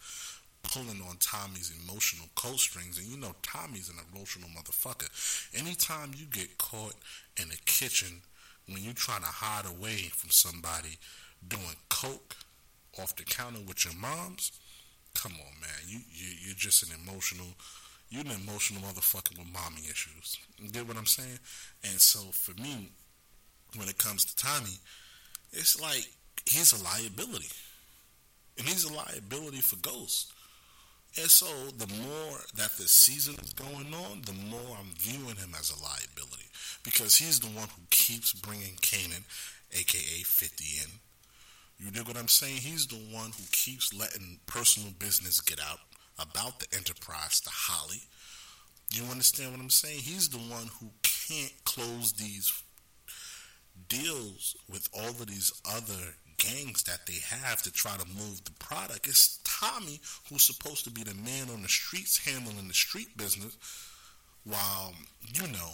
pulling 0.63 1.01
on 1.07 1.17
Tommy's 1.19 1.71
emotional 1.83 2.27
co-strings, 2.35 2.97
and 2.97 3.07
you 3.07 3.17
know 3.17 3.35
Tommy's 3.41 3.89
an 3.89 3.95
emotional 4.13 4.49
motherfucker. 4.49 5.09
Anytime 5.57 6.11
you 6.15 6.25
get 6.25 6.57
caught 6.57 6.95
in 7.41 7.49
the 7.49 7.57
kitchen 7.65 8.21
when 8.67 8.83
you're 8.83 8.93
trying 8.93 9.21
to 9.21 9.27
hide 9.27 9.65
away 9.65 10.09
from 10.13 10.29
somebody 10.29 10.97
doing 11.47 11.75
coke 11.89 12.35
off 13.01 13.15
the 13.15 13.23
counter 13.23 13.59
with 13.67 13.85
your 13.85 13.95
moms, 13.95 14.51
come 15.15 15.33
on, 15.33 15.59
man. 15.59 15.81
You, 15.87 15.99
you 16.11 16.27
you're 16.45 16.55
just 16.55 16.83
an 16.83 16.95
emotional. 17.03 17.47
You're 18.09 18.25
an 18.25 18.31
emotional 18.31 18.81
motherfucker 18.81 19.37
with 19.37 19.51
mommy 19.53 19.83
issues. 19.89 20.37
You 20.59 20.69
get 20.69 20.85
what 20.85 20.97
I'm 20.97 21.05
saying? 21.05 21.39
And 21.83 21.99
so 21.99 22.19
for 22.31 22.59
me, 22.61 22.89
when 23.75 23.87
it 23.87 23.97
comes 23.97 24.25
to 24.25 24.35
Tommy, 24.35 24.77
it's 25.51 25.79
like 25.81 26.05
he's 26.45 26.73
a 26.73 26.83
liability. 26.83 27.49
And 28.57 28.67
he's 28.67 28.83
a 28.83 28.93
liability 28.93 29.61
for 29.61 29.77
Ghost. 29.77 30.33
And 31.17 31.29
so 31.29 31.47
the 31.77 31.91
more 32.03 32.37
that 32.55 32.71
the 32.77 32.87
season 32.87 33.35
is 33.41 33.53
going 33.53 33.93
on, 33.93 34.21
the 34.25 34.33
more 34.49 34.77
I'm 34.79 34.91
viewing 34.97 35.35
him 35.35 35.53
as 35.59 35.71
a 35.71 35.83
liability. 35.83 36.45
Because 36.83 37.17
he's 37.17 37.39
the 37.39 37.47
one 37.47 37.67
who 37.67 37.81
keeps 37.89 38.33
bringing 38.33 38.75
Kanan, 38.81 39.23
aka 39.73 40.23
50, 40.23 40.65
in. 40.83 40.91
You 41.79 41.91
know 41.91 42.03
what 42.03 42.17
I'm 42.17 42.27
saying? 42.27 42.57
He's 42.57 42.87
the 42.87 42.95
one 42.95 43.31
who 43.31 43.43
keeps 43.51 43.93
letting 43.93 44.39
personal 44.45 44.91
business 44.99 45.41
get 45.41 45.59
out 45.59 45.79
about 46.19 46.59
the 46.59 46.67
enterprise 46.75 47.41
to 47.41 47.49
Holly. 47.51 48.03
You 48.93 49.03
understand 49.09 49.51
what 49.51 49.59
I'm 49.59 49.69
saying? 49.69 49.99
He's 49.99 50.29
the 50.29 50.37
one 50.37 50.69
who 50.79 50.91
can't 51.01 51.53
close 51.65 52.13
these 52.13 52.51
deals 53.87 54.55
with 54.69 54.89
all 54.93 55.09
of 55.09 55.27
these 55.27 55.51
other 55.65 56.15
gangs 56.37 56.83
that 56.83 57.05
they 57.05 57.19
have 57.29 57.61
to 57.61 57.71
try 57.71 57.95
to 57.97 58.07
move 58.07 58.43
the 58.43 58.51
product. 58.51 59.07
It's 59.07 59.39
Tommy 59.43 59.99
who's 60.29 60.43
supposed 60.43 60.83
to 60.85 60.91
be 60.91 61.03
the 61.03 61.13
man 61.13 61.49
on 61.53 61.61
the 61.61 61.67
streets 61.67 62.25
handling 62.25 62.67
the 62.67 62.73
street 62.73 63.15
business, 63.17 63.57
while 64.43 64.93
you 65.33 65.47
know 65.47 65.71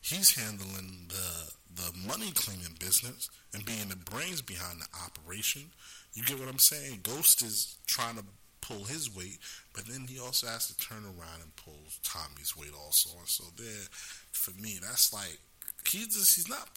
he's 0.00 0.34
handling 0.34 1.08
the 1.08 1.52
the 1.74 2.08
money 2.08 2.30
cleaning 2.34 2.74
business 2.80 3.30
and 3.54 3.64
being 3.64 3.88
the 3.88 3.96
brains 3.96 4.42
behind 4.42 4.80
the 4.80 4.86
operation. 5.04 5.62
You 6.14 6.24
get 6.24 6.40
what 6.40 6.48
I'm 6.48 6.58
saying? 6.58 7.00
Ghost 7.02 7.42
is 7.42 7.78
trying 7.86 8.16
to 8.16 8.24
pull 8.60 8.84
his 8.84 9.14
weight, 9.14 9.38
but 9.74 9.86
then 9.86 10.06
he 10.08 10.18
also 10.18 10.48
has 10.48 10.66
to 10.68 10.76
turn 10.76 11.04
around 11.04 11.40
and 11.42 11.54
pull 11.56 11.78
Tommy's 12.02 12.56
weight 12.56 12.72
also. 12.76 13.10
And 13.18 13.28
so 13.28 13.44
there, 13.56 13.86
for 14.32 14.50
me, 14.60 14.78
that's 14.82 15.12
like 15.12 15.38
he's 15.86 16.08
just, 16.08 16.34
he's 16.34 16.48
not 16.48 16.68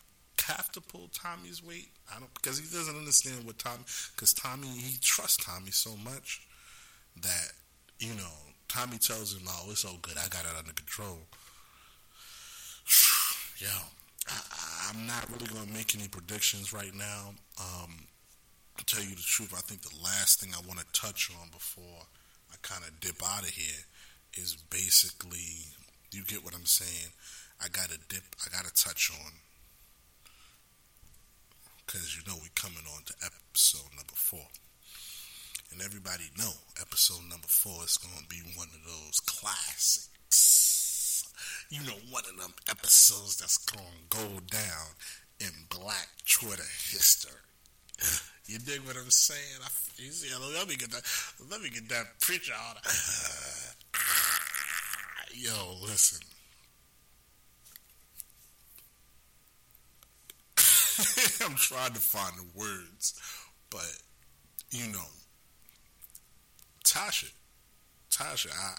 have 0.52 0.72
to 0.74 0.82
pull 0.82 1.10
Tommy's 1.14 1.64
weight. 1.64 1.90
I 2.14 2.20
don't 2.20 2.34
because 2.34 2.60
he 2.60 2.66
doesn't 2.76 2.96
understand 2.96 3.46
what 3.46 3.60
Tommy 3.60 3.84
because 4.16 4.34
Tommy 4.34 4.68
he 4.68 4.98
trusts 5.02 5.44
Tommy 5.44 5.72
so 5.72 5.96
much 6.04 6.48
that 7.22 7.52
you 8.00 8.14
know 8.16 8.34
Tommy 8.68 8.98
tells 8.98 9.34
him, 9.36 9.44
"Oh, 9.48 9.68
it's 9.70 9.86
all 9.86 10.00
good. 10.02 10.18
I 10.18 10.28
got 10.30 10.46
it 10.46 10.58
under 10.58 10.74
control." 10.74 11.20
Yo, 13.58 13.68
I, 14.28 14.92
am 14.94 15.06
not 15.08 15.30
really 15.32 15.48
going 15.48 15.68
to 15.68 15.74
make 15.74 15.96
any 15.96 16.08
predictions 16.08 16.74
right 16.74 16.94
now. 16.96 17.34
Um, 17.60 18.08
to 18.78 18.86
tell 18.86 19.04
you 19.04 19.16
the 19.16 19.22
truth, 19.22 19.54
I 19.56 19.62
think 19.62 19.82
the 19.82 19.96
last 20.04 20.40
thing 20.40 20.52
I 20.56 20.66
want 20.68 20.80
to 20.80 20.86
touch 21.00 21.30
on 21.42 21.50
before 21.50 22.08
I 22.52 22.56
kind 22.62 22.84
of 22.84 23.00
dip 23.00 23.22
out 23.24 23.44
of 23.44 23.50
here 23.50 23.86
is 24.36 24.56
basically, 24.70 25.76
you 26.12 26.24
get 26.24 26.44
what 26.44 26.56
I'm 26.56 26.66
saying. 26.66 27.12
I 27.64 27.68
got 27.68 27.90
to 27.90 28.00
dip. 28.10 28.24
I 28.46 28.50
got 28.50 28.66
to 28.66 28.74
touch 28.74 29.12
on 29.14 29.32
because 31.86 32.15
you 32.15 32.24
know 32.28 32.38
we're 32.39 32.56
coming 32.56 32.84
on 32.96 33.04
to 33.06 33.13
episode 33.26 33.89
number 33.96 34.15
four. 34.15 34.48
And 35.72 35.82
everybody 35.82 36.26
know 36.38 36.52
episode 36.80 37.24
number 37.30 37.48
four 37.48 37.84
is 37.84 37.98
going 37.98 38.22
to 38.24 38.28
be 38.28 38.41
one 38.56 38.67
of 38.74 38.84
those 38.84 39.20
classics. 39.22 40.08
You 41.70 41.80
know, 41.88 41.96
one 42.10 42.24
of 42.30 42.38
them 42.38 42.54
episodes 42.70 43.38
that's 43.38 43.58
going 43.58 43.86
to 44.10 44.17
go 44.17 44.28
down 44.52 44.88
in 45.39 45.52
black 45.70 46.10
Twitter 46.28 46.67
history. 46.91 47.32
You 48.48 48.60
dig 48.60 48.82
what 48.86 48.98
I'm 48.98 49.10
saying? 49.10 49.62
I, 49.63 49.70
see, 50.10 50.28
let 50.58 50.67
me 50.67 50.76
get 50.76 50.91
that. 50.91 51.04
Let 51.50 51.62
me 51.62 51.70
get 51.70 51.88
that 51.89 52.20
preacher 52.20 52.54
out. 52.54 52.78
Yo, 55.34 55.78
listen. 55.84 56.20
I'm 61.46 61.56
trying 61.56 61.94
to 61.94 62.00
find 62.00 62.34
the 62.38 62.60
words, 62.60 63.20
but 63.70 63.98
you 64.72 64.92
know, 64.92 65.06
Tasha, 66.84 67.32
Tasha, 68.12 68.52
I 68.52 68.76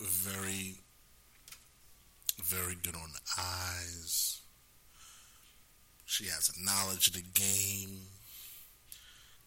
very, 0.00 0.76
very 2.42 2.74
good 2.82 2.94
on 2.94 3.10
the 3.12 3.42
eyes. 3.42 4.40
She 6.04 6.26
has 6.26 6.50
a 6.50 6.64
knowledge 6.64 7.08
of 7.08 7.14
the 7.14 7.22
game. 7.22 8.00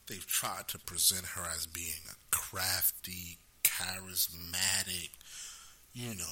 They've 0.08 0.26
tried 0.26 0.68
to 0.70 0.80
present 0.80 1.26
her 1.26 1.44
as 1.56 1.68
being 1.68 2.02
a 2.10 2.36
crafty, 2.36 3.40
charismatic, 3.64 5.10
you 5.94 6.16
know, 6.16 6.26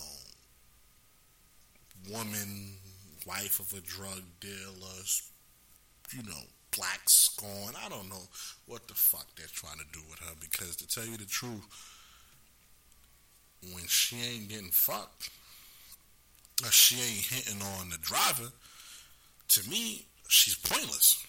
woman 2.10 2.78
wife 3.26 3.60
of 3.60 3.78
a 3.78 3.82
drug 3.82 4.22
dealer, 4.40 5.04
you 6.12 6.24
know, 6.24 6.42
black 6.76 7.02
scorn. 7.08 7.74
I 7.86 7.90
don't 7.90 8.10
know 8.10 8.28
what 8.66 8.88
the 8.88 8.94
fuck 8.94 9.26
they're 9.36 9.48
trying 9.52 9.80
to 9.80 9.86
do 9.92 10.02
with 10.10 10.20
her 10.20 10.36
because 10.40 10.76
to 10.78 10.88
tell 10.88 11.06
you 11.06 11.18
the 11.18 11.26
truth, 11.26 11.64
when 13.74 13.86
she 13.88 14.18
ain't 14.18 14.50
getting 14.50 14.72
fucked, 14.72 15.30
or 16.64 16.72
she 16.72 16.96
ain't 16.96 17.26
hitting 17.26 17.62
on 17.80 17.90
the 17.90 17.98
driver, 17.98 18.50
to 19.50 19.70
me, 19.70 20.06
she's 20.28 20.56
pointless. 20.56 21.26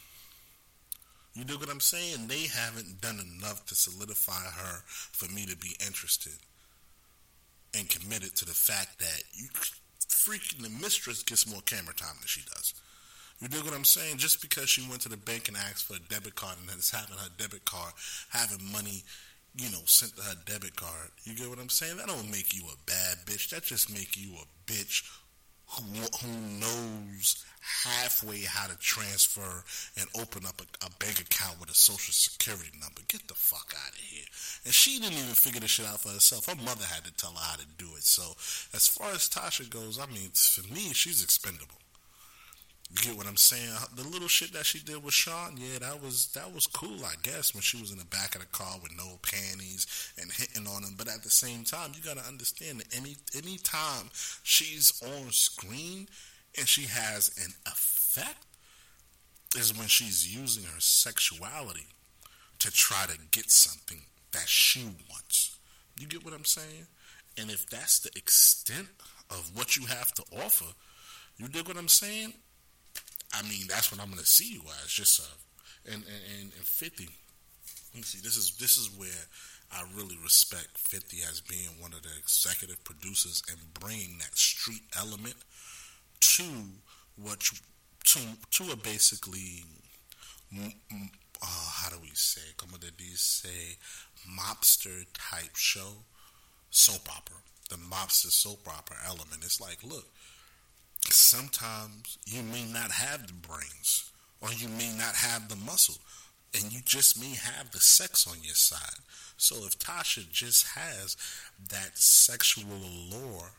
You 1.34 1.44
know 1.44 1.56
what 1.56 1.68
I'm 1.68 1.80
saying? 1.80 2.28
They 2.28 2.46
haven't 2.46 3.00
done 3.00 3.20
enough 3.20 3.66
to 3.66 3.74
solidify 3.74 4.32
her 4.32 4.82
for 4.86 5.30
me 5.32 5.44
to 5.46 5.56
be 5.56 5.76
interested 5.84 6.32
and 7.76 7.88
committed 7.88 8.34
to 8.36 8.44
the 8.46 8.54
fact 8.54 8.98
that 9.00 9.22
you 9.34 9.48
freaking 10.26 10.62
the 10.62 10.70
mistress 10.70 11.22
gets 11.22 11.48
more 11.48 11.62
camera 11.62 11.94
time 11.94 12.16
than 12.18 12.26
she 12.26 12.42
does. 12.42 12.74
You 13.40 13.48
dig 13.48 13.64
what 13.64 13.74
I'm 13.74 13.84
saying? 13.84 14.16
Just 14.16 14.40
because 14.42 14.68
she 14.68 14.88
went 14.88 15.02
to 15.02 15.08
the 15.08 15.16
bank 15.16 15.48
and 15.48 15.56
asked 15.56 15.86
for 15.86 15.94
a 15.94 16.08
debit 16.08 16.34
card 16.34 16.56
and 16.58 16.78
is 16.78 16.90
having 16.90 17.16
her 17.16 17.28
debit 17.38 17.64
card, 17.64 17.92
having 18.30 18.72
money, 18.72 19.04
you 19.54 19.70
know, 19.70 19.84
sent 19.84 20.16
to 20.16 20.22
her 20.22 20.34
debit 20.46 20.74
card. 20.74 21.10
You 21.24 21.34
get 21.36 21.48
what 21.48 21.58
I'm 21.58 21.68
saying? 21.68 21.98
That 21.98 22.08
don't 22.08 22.30
make 22.30 22.54
you 22.54 22.62
a 22.62 22.76
bad 22.86 23.18
bitch. 23.26 23.50
That 23.50 23.62
just 23.62 23.92
make 23.92 24.16
you 24.16 24.30
a 24.34 24.70
bitch 24.70 25.04
who 25.68 25.82
who 26.22 26.60
knows 26.60 27.44
halfway 27.66 28.42
how 28.42 28.66
to 28.66 28.78
transfer 28.78 29.64
and 29.98 30.06
open 30.14 30.46
up 30.46 30.60
a, 30.60 30.86
a, 30.86 30.90
bank 30.98 31.20
account 31.20 31.58
with 31.58 31.70
a 31.70 31.74
social 31.74 32.12
security 32.12 32.70
number. 32.80 33.02
Get 33.08 33.26
the 33.26 33.34
fuck 33.34 33.74
out 33.74 33.92
of 33.92 33.98
here. 33.98 34.24
And 34.64 34.72
she 34.72 34.98
didn't 34.98 35.18
even 35.18 35.34
figure 35.34 35.60
this 35.60 35.70
shit 35.70 35.86
out 35.86 36.00
for 36.00 36.10
herself. 36.10 36.46
Her 36.46 36.56
mother 36.56 36.84
had 36.84 37.04
to 37.04 37.12
tell 37.14 37.32
her 37.32 37.42
how 37.42 37.56
to 37.56 37.66
do 37.78 37.86
it. 37.96 38.04
So 38.04 38.22
as 38.72 38.86
far 38.86 39.10
as 39.10 39.28
Tasha 39.28 39.68
goes, 39.68 39.98
I 39.98 40.06
mean, 40.06 40.30
for 40.32 40.62
me, 40.72 40.92
she's 40.92 41.22
expendable. 41.22 41.74
You 42.90 43.02
get 43.02 43.16
what 43.16 43.26
I'm 43.26 43.36
saying? 43.36 43.68
The 43.96 44.08
little 44.08 44.28
shit 44.28 44.52
that 44.52 44.64
she 44.64 44.78
did 44.78 45.02
with 45.02 45.12
Sean, 45.12 45.56
yeah, 45.56 45.80
that 45.80 46.00
was 46.00 46.28
that 46.34 46.54
was 46.54 46.68
cool, 46.68 47.04
I 47.04 47.14
guess, 47.24 47.52
when 47.52 47.62
she 47.62 47.80
was 47.80 47.90
in 47.90 47.98
the 47.98 48.04
back 48.04 48.36
of 48.36 48.42
the 48.42 48.46
car 48.46 48.76
with 48.80 48.96
no 48.96 49.18
panties 49.22 50.12
and 50.20 50.30
hitting 50.30 50.68
on 50.68 50.84
him. 50.84 50.94
But 50.96 51.08
at 51.08 51.24
the 51.24 51.30
same 51.30 51.64
time, 51.64 51.90
you 51.96 52.02
gotta 52.04 52.26
understand 52.28 52.78
that 52.78 52.96
any 52.96 53.16
any 53.34 53.58
time 53.58 54.08
she's 54.44 55.02
on 55.02 55.32
screen 55.32 56.06
and 56.58 56.68
she 56.68 56.82
has 56.82 57.30
an 57.44 57.52
effect 57.66 58.46
is 59.56 59.76
when 59.76 59.88
she's 59.88 60.34
using 60.34 60.64
her 60.64 60.80
sexuality 60.80 61.86
to 62.58 62.70
try 62.70 63.04
to 63.06 63.18
get 63.30 63.50
something 63.50 64.00
that 64.32 64.48
she 64.48 64.84
wants. 65.10 65.58
You 65.98 66.06
get 66.06 66.24
what 66.24 66.34
I'm 66.34 66.44
saying? 66.44 66.86
And 67.38 67.50
if 67.50 67.68
that's 67.68 68.00
the 68.00 68.10
extent 68.16 68.88
of 69.30 69.50
what 69.54 69.76
you 69.76 69.86
have 69.86 70.12
to 70.14 70.22
offer, 70.44 70.66
you 71.36 71.48
dig 71.48 71.68
what 71.68 71.76
I'm 71.76 71.88
saying? 71.88 72.32
I 73.34 73.42
mean, 73.42 73.66
that's 73.68 73.92
what 73.92 74.00
I'm 74.00 74.08
going 74.08 74.20
to 74.20 74.26
see 74.26 74.54
you 74.54 74.62
as. 74.82 74.90
Just 74.90 75.20
uh, 75.20 75.92
and, 75.92 76.02
and 76.04 76.52
and 76.56 76.64
50, 76.64 77.04
let 77.04 77.94
me 77.94 78.02
see. 78.02 78.20
This 78.22 78.36
is 78.36 78.56
this 78.56 78.78
is 78.78 78.90
where 78.96 79.08
I 79.72 79.84
really 79.96 80.16
respect 80.22 80.78
Fifty 80.78 81.18
as 81.28 81.40
being 81.40 81.68
one 81.80 81.92
of 81.92 82.02
the 82.02 82.10
executive 82.18 82.82
producers 82.84 83.42
and 83.50 83.58
bringing 83.74 84.18
that 84.18 84.36
street 84.36 84.82
element 84.98 85.36
to 86.20 86.44
what 87.16 87.50
you, 87.50 87.58
to 88.04 88.20
to 88.50 88.72
a 88.72 88.76
basically 88.76 89.64
uh, 90.54 91.46
how 91.46 91.90
do 91.90 91.96
we 92.02 92.10
say? 92.14 92.42
Como 92.56 92.78
de 92.78 92.88
say 93.16 93.76
mobster 94.28 95.04
type 95.12 95.54
show, 95.56 96.04
soap 96.70 97.08
opera. 97.08 97.36
The 97.68 97.76
mobster 97.76 98.30
soap 98.30 98.66
opera 98.68 98.96
element. 99.06 99.42
It's 99.42 99.60
like, 99.60 99.78
look, 99.82 100.06
sometimes 101.00 102.18
you 102.26 102.42
may 102.42 102.64
not 102.64 102.90
have 102.90 103.26
the 103.26 103.32
brains 103.34 104.10
or 104.40 104.52
you 104.52 104.68
may 104.68 104.92
not 104.96 105.14
have 105.14 105.48
the 105.48 105.56
muscle 105.56 105.96
and 106.54 106.72
you 106.72 106.80
just 106.84 107.20
may 107.20 107.34
have 107.34 107.70
the 107.72 107.80
sex 107.80 108.26
on 108.26 108.36
your 108.42 108.54
side. 108.54 109.00
So 109.36 109.56
if 109.66 109.78
Tasha 109.78 110.30
just 110.30 110.68
has 110.68 111.16
that 111.70 111.98
sexual 111.98 112.64
allure 112.72 113.50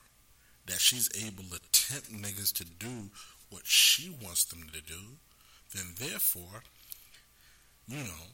that 0.68 0.80
she's 0.80 1.10
able 1.26 1.44
to 1.44 1.60
tempt 1.72 2.12
niggas 2.12 2.54
to 2.54 2.66
do 2.66 3.10
what 3.50 3.66
she 3.66 4.16
wants 4.24 4.46
them 4.46 4.68
to 4.74 4.82
do, 4.82 5.00
then 5.76 5.86
therefore, 5.98 6.64
you 7.88 7.98
know, 7.98 8.28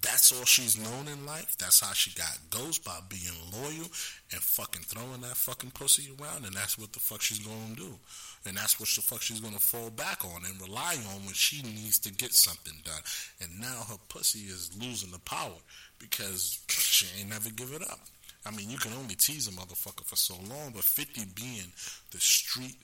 that's 0.00 0.30
all 0.32 0.44
she's 0.44 0.78
known 0.78 1.08
in 1.08 1.26
life. 1.26 1.56
That's 1.58 1.80
how 1.80 1.92
she 1.92 2.12
got 2.12 2.38
ghost 2.50 2.84
by 2.84 2.98
being 3.08 3.34
loyal 3.52 3.88
and 4.32 4.40
fucking 4.40 4.82
throwing 4.82 5.22
that 5.22 5.36
fucking 5.36 5.72
pussy 5.72 6.10
around, 6.20 6.44
and 6.44 6.54
that's 6.54 6.78
what 6.78 6.92
the 6.92 7.00
fuck 7.00 7.20
she's 7.20 7.40
gonna 7.40 7.74
do. 7.74 7.98
And 8.46 8.56
that's 8.56 8.78
what 8.78 8.88
the 8.88 9.02
fuck 9.02 9.22
she's 9.22 9.40
gonna 9.40 9.58
fall 9.58 9.90
back 9.90 10.24
on 10.24 10.42
and 10.44 10.60
rely 10.60 10.94
on 11.14 11.24
when 11.24 11.34
she 11.34 11.62
needs 11.62 11.98
to 12.00 12.12
get 12.12 12.32
something 12.32 12.74
done. 12.84 13.02
And 13.40 13.60
now 13.60 13.86
her 13.88 13.98
pussy 14.08 14.40
is 14.40 14.70
losing 14.80 15.10
the 15.10 15.18
power 15.20 15.58
because 15.98 16.60
she 16.68 17.06
ain't 17.18 17.30
never 17.30 17.50
give 17.50 17.72
it 17.72 17.82
up. 17.82 18.00
I 18.48 18.56
mean, 18.56 18.70
you 18.70 18.78
can 18.78 18.94
only 18.94 19.14
tease 19.14 19.46
a 19.46 19.50
motherfucker 19.50 20.04
for 20.04 20.16
so 20.16 20.34
long, 20.48 20.72
but 20.74 20.84
50 20.84 21.20
being 21.34 21.70
the 22.12 22.18
street 22.18 22.76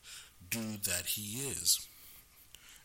dude 0.50 0.84
that 0.84 1.06
he 1.06 1.48
is, 1.48 1.86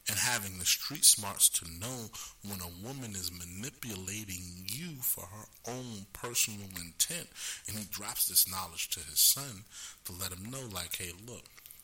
and 0.07 0.17
having 0.17 0.57
the 0.57 0.65
street 0.65 1.03
smarts 1.03 1.49
to 1.49 1.65
know 1.79 2.09
when 2.47 2.61
a 2.61 2.87
woman 2.87 3.11
is 3.11 3.31
manipulating 3.31 4.65
you 4.65 4.95
for 5.01 5.25
her 5.25 5.45
own 5.71 6.05
personal 6.13 6.69
intent, 6.77 7.27
and 7.67 7.77
he 7.77 7.85
drops 7.91 8.29
this 8.29 8.49
knowledge 8.49 8.89
to 8.91 9.01
his 9.01 9.19
son 9.19 9.65
to 10.05 10.13
let 10.13 10.31
him 10.31 10.49
know, 10.49 10.65
like, 10.73 10.95
hey, 10.95 11.11
look, 11.27 11.43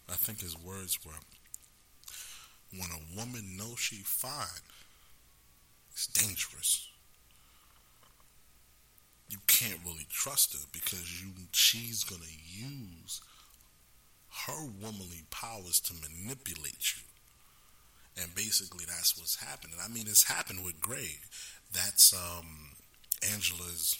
I 0.10 0.14
think 0.14 0.40
his 0.40 0.58
words 0.58 0.98
were, 1.06 1.12
when 2.72 2.90
a 2.92 3.20
woman 3.20 3.58
knows 3.58 3.80
she 3.80 3.98
fine, 3.98 4.64
it's 5.92 6.08
dangerous. 6.08 6.88
You 9.30 9.38
can't 9.48 9.80
really 9.86 10.08
trust 10.10 10.54
her 10.54 10.66
because 10.72 11.22
you 11.22 11.30
she's 11.52 12.04
gonna 12.04 12.24
use 12.46 13.22
her 14.48 14.66
womanly 14.82 15.24
powers 15.32 15.80
to 15.80 15.94
manipulate 15.94 16.96
you 16.96 17.04
and 18.22 18.34
basically 18.36 18.86
that's 18.86 19.18
what's 19.18 19.44
happening. 19.44 19.76
I 19.84 19.90
mean, 19.90 20.06
it's 20.08 20.24
happened 20.24 20.64
with 20.64 20.80
Greg. 20.80 21.20
That's 21.74 22.14
um, 22.14 22.72
Angela's 23.34 23.98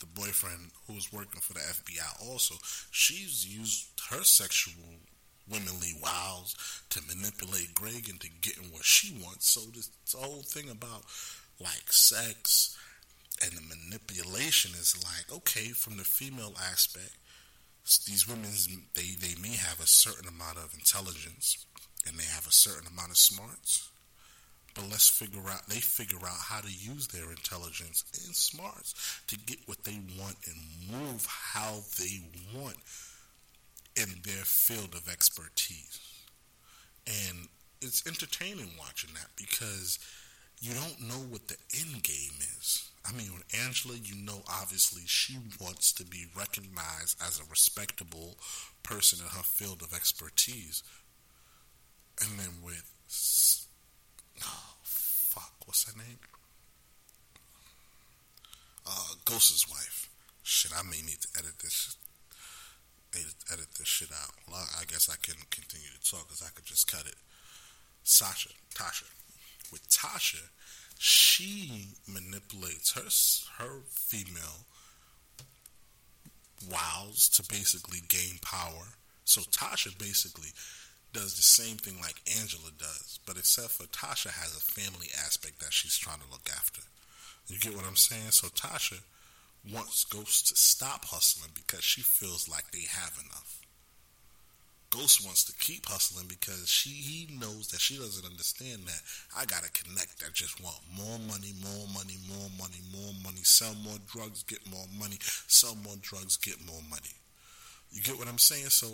the 0.00 0.06
boyfriend 0.06 0.70
who 0.86 0.94
was 0.94 1.12
working 1.12 1.40
for 1.40 1.54
the 1.54 1.60
FBI. 1.60 2.30
Also, 2.30 2.54
she's 2.90 3.46
used 3.46 4.00
her 4.10 4.22
sexual 4.22 4.84
womanly 5.50 5.92
wiles 6.02 6.54
to 6.90 7.00
manipulate 7.08 7.74
Greg 7.74 8.08
into 8.08 8.28
getting 8.40 8.70
what 8.70 8.84
she 8.84 9.12
wants. 9.22 9.48
So 9.50 9.60
this, 9.70 9.90
this 10.04 10.14
whole 10.16 10.42
thing 10.42 10.70
about 10.70 11.02
like 11.60 11.90
sex 11.92 12.78
and 13.42 13.52
the 13.52 13.62
manipulation 13.62 14.72
is 14.72 14.96
like 15.04 15.36
okay 15.38 15.68
from 15.68 15.96
the 15.96 16.04
female 16.04 16.54
aspect. 16.70 17.16
These 18.06 18.28
women 18.28 18.50
they 18.94 19.16
they 19.18 19.40
may 19.40 19.56
have 19.56 19.80
a 19.80 19.86
certain 19.86 20.28
amount 20.28 20.58
of 20.58 20.74
intelligence 20.74 21.64
and 22.06 22.18
they 22.18 22.24
have 22.24 22.46
a 22.46 22.52
certain 22.52 22.86
amount 22.86 23.10
of 23.10 23.16
smarts. 23.16 23.90
But 24.74 24.90
let's 24.90 25.08
figure 25.08 25.48
out, 25.50 25.66
they 25.68 25.80
figure 25.80 26.18
out 26.18 26.38
how 26.40 26.60
to 26.60 26.70
use 26.70 27.08
their 27.08 27.30
intelligence 27.30 28.04
and 28.24 28.34
smarts 28.34 28.94
to 29.26 29.36
get 29.36 29.58
what 29.66 29.82
they 29.84 29.98
want 30.18 30.36
and 30.46 30.56
move 30.92 31.26
how 31.26 31.80
they 31.98 32.20
want 32.54 32.76
in 33.96 34.08
their 34.24 34.44
field 34.44 34.94
of 34.94 35.08
expertise. 35.10 35.98
And 37.06 37.48
it's 37.80 38.06
entertaining 38.06 38.70
watching 38.78 39.10
that 39.14 39.30
because 39.36 39.98
you 40.60 40.74
don't 40.74 41.08
know 41.08 41.24
what 41.30 41.48
the 41.48 41.56
end 41.80 42.02
game 42.02 42.38
is. 42.58 42.87
I 43.06 43.12
mean, 43.12 43.32
with 43.32 43.44
Angela, 43.64 43.94
you 43.96 44.16
know, 44.16 44.42
obviously 44.48 45.02
she 45.06 45.38
wants 45.60 45.92
to 45.92 46.04
be 46.04 46.26
recognized 46.36 47.16
as 47.24 47.40
a 47.40 47.50
respectable 47.50 48.36
person 48.82 49.20
in 49.20 49.30
her 49.30 49.42
field 49.42 49.82
of 49.82 49.94
expertise. 49.94 50.82
And 52.20 52.38
then 52.38 52.62
with 52.64 52.84
oh 54.42 54.74
fuck, 54.82 55.54
what's 55.64 55.90
her 55.90 55.96
name? 55.96 56.18
Uh, 58.86 59.14
Ghost's 59.24 59.70
wife. 59.70 60.08
Shit, 60.42 60.72
I 60.76 60.82
may 60.82 61.02
need 61.02 61.20
to 61.20 61.28
edit 61.38 61.58
this. 61.62 61.96
Edit 63.52 63.66
this 63.78 63.88
shit 63.88 64.10
out. 64.12 64.32
Well, 64.50 64.64
I 64.78 64.84
guess 64.84 65.08
I 65.10 65.16
can 65.20 65.36
continue 65.50 65.88
to 65.88 66.10
talk 66.10 66.28
because 66.28 66.42
I 66.42 66.50
could 66.54 66.66
just 66.66 66.90
cut 66.90 67.06
it. 67.06 67.16
Sasha, 68.02 68.50
Tasha. 68.74 69.04
With 69.72 69.88
Tasha, 69.88 70.48
she 70.98 71.94
manipulates 72.06 72.92
her 72.92 73.08
her 73.62 73.80
female 73.88 74.66
wows 76.68 77.28
to 77.28 77.42
basically 77.48 78.00
gain 78.08 78.38
power. 78.42 78.98
So 79.24 79.42
Tasha 79.42 79.96
basically 79.98 80.48
does 81.12 81.36
the 81.36 81.42
same 81.42 81.76
thing 81.76 82.00
like 82.00 82.20
Angela 82.40 82.70
does, 82.76 83.20
but 83.26 83.36
except 83.36 83.70
for 83.70 83.84
Tasha 83.84 84.30
has 84.30 84.56
a 84.56 84.60
family 84.60 85.08
aspect 85.24 85.60
that 85.60 85.72
she's 85.72 85.96
trying 85.96 86.18
to 86.18 86.30
look 86.30 86.48
after. 86.50 86.82
You 87.46 87.58
get 87.58 87.76
what 87.76 87.86
I'm 87.86 87.96
saying? 87.96 88.32
So 88.32 88.48
Tasha 88.48 89.00
wants 89.72 90.04
Ghost 90.04 90.48
to 90.48 90.56
stop 90.56 91.04
hustling 91.06 91.52
because 91.54 91.84
she 91.84 92.02
feels 92.02 92.48
like 92.48 92.70
they 92.72 92.86
have 92.90 93.14
enough. 93.24 93.60
Ghost 94.90 95.24
wants 95.24 95.44
to 95.44 95.52
keep 95.58 95.84
hustling 95.86 96.26
because 96.28 96.68
she 96.68 96.90
he 96.90 97.36
knows 97.36 97.68
that 97.68 97.80
she 97.80 97.98
doesn't 97.98 98.24
understand 98.24 98.82
that 98.86 99.02
I 99.36 99.44
gotta 99.44 99.70
connect. 99.72 100.24
I 100.24 100.30
just 100.32 100.62
want 100.62 100.78
more 100.96 101.18
money, 101.28 101.52
more 101.62 101.86
money, 101.92 102.16
more 102.26 102.48
money, 102.58 102.80
more 102.90 103.12
money. 103.22 103.42
Sell 103.42 103.74
more 103.84 103.98
drugs, 104.06 104.42
get 104.44 104.60
more 104.70 104.86
money. 104.98 105.18
Sell 105.20 105.76
more 105.84 105.96
drugs, 106.00 106.36
get 106.38 106.56
more 106.66 106.80
money. 106.88 107.12
You 107.90 108.02
get 108.02 108.18
what 108.18 108.28
I'm 108.28 108.38
saying? 108.38 108.68
So 108.68 108.86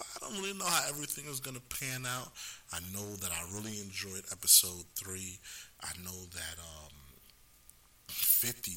I 0.00 0.18
don't 0.20 0.40
really 0.40 0.58
know 0.58 0.64
how 0.66 0.88
everything 0.88 1.26
is 1.26 1.40
to 1.56 1.76
pan 1.76 2.06
out. 2.06 2.32
I 2.72 2.80
know 2.92 3.16
that 3.16 3.30
I 3.30 3.54
really 3.54 3.80
enjoyed 3.80 4.24
episode 4.32 4.84
three. 4.96 5.38
I 5.82 5.92
know 6.02 6.24
that 6.32 6.56
um, 6.58 6.92
50 8.08 8.72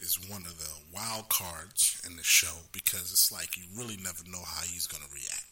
is 0.00 0.18
one 0.30 0.42
of 0.42 0.58
the 0.58 0.70
wild 0.94 1.28
cards 1.28 2.00
in 2.06 2.16
the 2.16 2.22
show 2.22 2.54
because 2.72 3.10
it's 3.12 3.32
like 3.32 3.56
you 3.56 3.64
really 3.76 3.96
never 3.96 4.22
know 4.30 4.42
how 4.44 4.62
he's 4.62 4.86
to 5.02 5.14
react. 5.14 5.45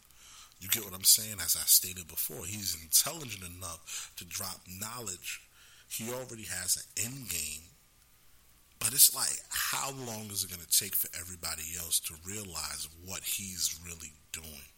You 0.65 0.71
get 0.73 0.85
what 0.85 0.95
I'm 0.95 1.05
saying? 1.05 1.37
As 1.45 1.61
I 1.61 1.67
stated 1.69 2.09
before, 2.09 2.47
he's 2.47 2.75
intelligent 2.83 3.45
enough 3.45 4.13
to 4.17 4.25
drop 4.25 4.61
knowledge. 4.81 5.43
He 5.91 6.09
already 6.11 6.45
has 6.45 6.81
an 6.81 7.05
end 7.05 7.29
game 7.29 7.69
but 8.85 8.93
it's 8.93 9.15
like, 9.15 9.33
how 9.49 9.93
long 9.93 10.29
is 10.31 10.45
it 10.45 10.51
going 10.51 10.61
to 10.61 10.79
take 10.79 10.95
for 10.95 11.09
everybody 11.19 11.63
else 11.79 11.99
to 12.01 12.15
realize 12.29 12.87
what 13.07 13.23
he's 13.23 13.81
really 13.83 14.13
doing? 14.31 14.69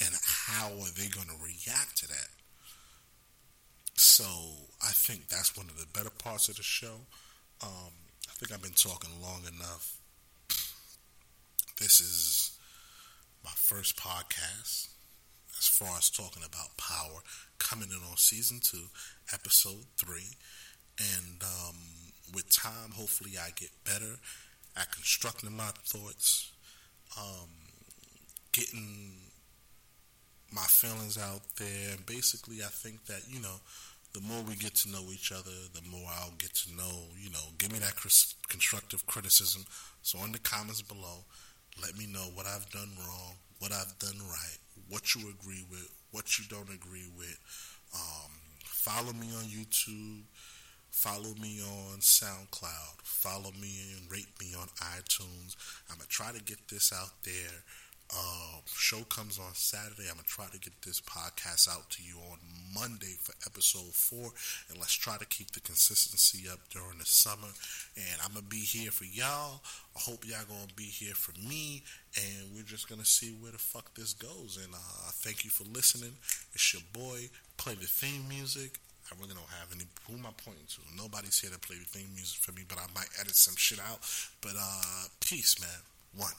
And 0.00 0.14
how 0.24 0.68
are 0.68 0.92
they 0.96 1.08
going 1.08 1.26
to 1.26 1.44
react 1.44 1.96
to 1.98 2.08
that? 2.08 2.28
So 3.94 4.24
I 4.80 4.92
think 4.92 5.26
that's 5.26 5.56
one 5.56 5.66
of 5.66 5.76
the 5.76 5.86
better 5.92 6.10
parts 6.10 6.48
of 6.50 6.56
the 6.56 6.62
show. 6.62 7.00
Um, 7.64 7.90
I 8.28 8.32
think 8.34 8.52
I've 8.52 8.62
been 8.62 8.70
talking 8.72 9.10
long 9.20 9.42
enough. 9.52 9.96
This 11.80 11.98
is 11.98 12.56
my 13.44 13.50
first 13.56 13.96
podcast 13.96 14.91
as 15.62 15.68
far 15.68 15.96
as 15.96 16.10
talking 16.10 16.42
about 16.42 16.76
power 16.76 17.22
coming 17.60 17.88
in 17.88 18.02
on 18.10 18.16
season 18.16 18.58
two, 18.60 18.82
episode 19.32 19.86
three. 19.96 20.34
And 20.98 21.40
um, 21.40 21.76
with 22.34 22.50
time, 22.52 22.90
hopefully, 22.90 23.32
I 23.38 23.50
get 23.54 23.70
better 23.84 24.18
at 24.76 24.90
constructing 24.90 25.56
my 25.56 25.70
thoughts, 25.86 26.50
um, 27.16 27.48
getting 28.50 29.30
my 30.52 30.62
feelings 30.62 31.16
out 31.16 31.42
there. 31.56 31.92
And 31.92 32.04
basically, 32.06 32.56
I 32.62 32.66
think 32.66 33.06
that, 33.06 33.22
you 33.28 33.40
know, 33.40 33.60
the 34.14 34.20
more 34.20 34.42
we 34.42 34.56
get 34.56 34.74
to 34.82 34.90
know 34.90 35.04
each 35.12 35.30
other, 35.30 35.54
the 35.74 35.88
more 35.88 36.10
I'll 36.18 36.34
get 36.38 36.54
to 36.66 36.74
know, 36.74 37.06
you 37.16 37.30
know, 37.30 37.54
give 37.58 37.70
me 37.72 37.78
that 37.78 37.94
constructive 38.48 39.06
criticism. 39.06 39.64
So, 40.02 40.18
in 40.24 40.32
the 40.32 40.40
comments 40.40 40.82
below, 40.82 41.22
let 41.80 41.96
me 41.96 42.06
know 42.06 42.26
what 42.34 42.46
I've 42.46 42.68
done 42.70 42.90
wrong, 42.98 43.36
what 43.60 43.70
I've 43.70 43.96
done 44.00 44.18
right, 44.28 44.58
what 44.92 45.14
you 45.14 45.22
agree 45.30 45.64
with, 45.70 45.88
what 46.10 46.38
you 46.38 46.44
don't 46.48 46.68
agree 46.68 47.08
with. 47.16 47.38
Um, 47.94 48.30
follow 48.64 49.12
me 49.12 49.28
on 49.36 49.44
YouTube 49.44 50.24
Follow 50.92 51.34
me 51.40 51.58
on 51.62 51.98
SoundCloud. 51.98 53.00
Follow 53.02 53.50
me 53.60 53.72
and 53.96 54.12
rate 54.12 54.28
me 54.38 54.54
on 54.54 54.68
iTunes. 54.78 55.56
I'm 55.90 55.96
going 55.96 56.06
to 56.06 56.08
try 56.08 56.30
to 56.32 56.44
get 56.44 56.68
this 56.68 56.92
out 56.92 57.10
there. 57.24 57.64
Uh, 58.14 58.60
show 58.66 59.02
comes 59.08 59.38
on 59.38 59.54
Saturday. 59.54 60.04
I'm 60.08 60.16
going 60.16 60.24
to 60.24 60.30
try 60.30 60.44
to 60.52 60.58
get 60.58 60.72
this 60.82 61.00
podcast 61.00 61.68
out 61.68 61.88
to 61.90 62.02
you 62.02 62.16
on 62.30 62.38
Monday 62.74 63.16
for 63.22 63.32
episode 63.46 63.94
four. 63.94 64.32
And 64.68 64.78
let's 64.78 64.92
try 64.92 65.16
to 65.16 65.24
keep 65.24 65.52
the 65.52 65.60
consistency 65.60 66.48
up 66.50 66.60
during 66.70 66.98
the 66.98 67.06
summer. 67.06 67.48
And 67.96 68.20
I'm 68.22 68.32
going 68.32 68.44
to 68.44 68.50
be 68.50 68.60
here 68.60 68.90
for 68.90 69.04
y'all. 69.04 69.62
I 69.96 70.00
hope 70.00 70.26
y'all 70.26 70.44
going 70.46 70.68
to 70.68 70.74
be 70.74 70.84
here 70.84 71.14
for 71.14 71.32
me. 71.40 71.82
And 72.16 72.54
we're 72.54 72.68
just 72.68 72.88
going 72.88 73.00
to 73.00 73.06
see 73.06 73.34
where 73.40 73.52
the 73.52 73.58
fuck 73.58 73.94
this 73.94 74.12
goes. 74.12 74.58
And 74.62 74.74
uh, 74.74 75.10
thank 75.24 75.44
you 75.44 75.50
for 75.50 75.64
listening. 75.64 76.12
It's 76.52 76.74
your 76.74 76.82
boy. 76.92 77.30
Play 77.56 77.74
the 77.74 77.86
theme 77.86 78.28
music. 78.28 78.78
I 79.10 79.14
really 79.20 79.34
don't 79.34 79.52
have 79.60 79.68
any. 79.74 79.84
Who 80.08 80.18
am 80.18 80.26
I 80.26 80.32
pointing 80.44 80.68
to? 80.68 80.80
Nobody's 80.96 81.40
here 81.40 81.50
to 81.50 81.58
play 81.58 81.76
the 81.76 81.84
theme 81.84 82.08
music 82.14 82.40
for 82.40 82.52
me, 82.52 82.62
but 82.68 82.78
I 82.78 82.86
might 82.94 83.08
edit 83.20 83.36
some 83.36 83.56
shit 83.56 83.80
out. 83.80 84.00
But 84.40 84.52
uh, 84.58 85.08
peace, 85.20 85.60
man. 85.60 85.80
One. 86.16 86.32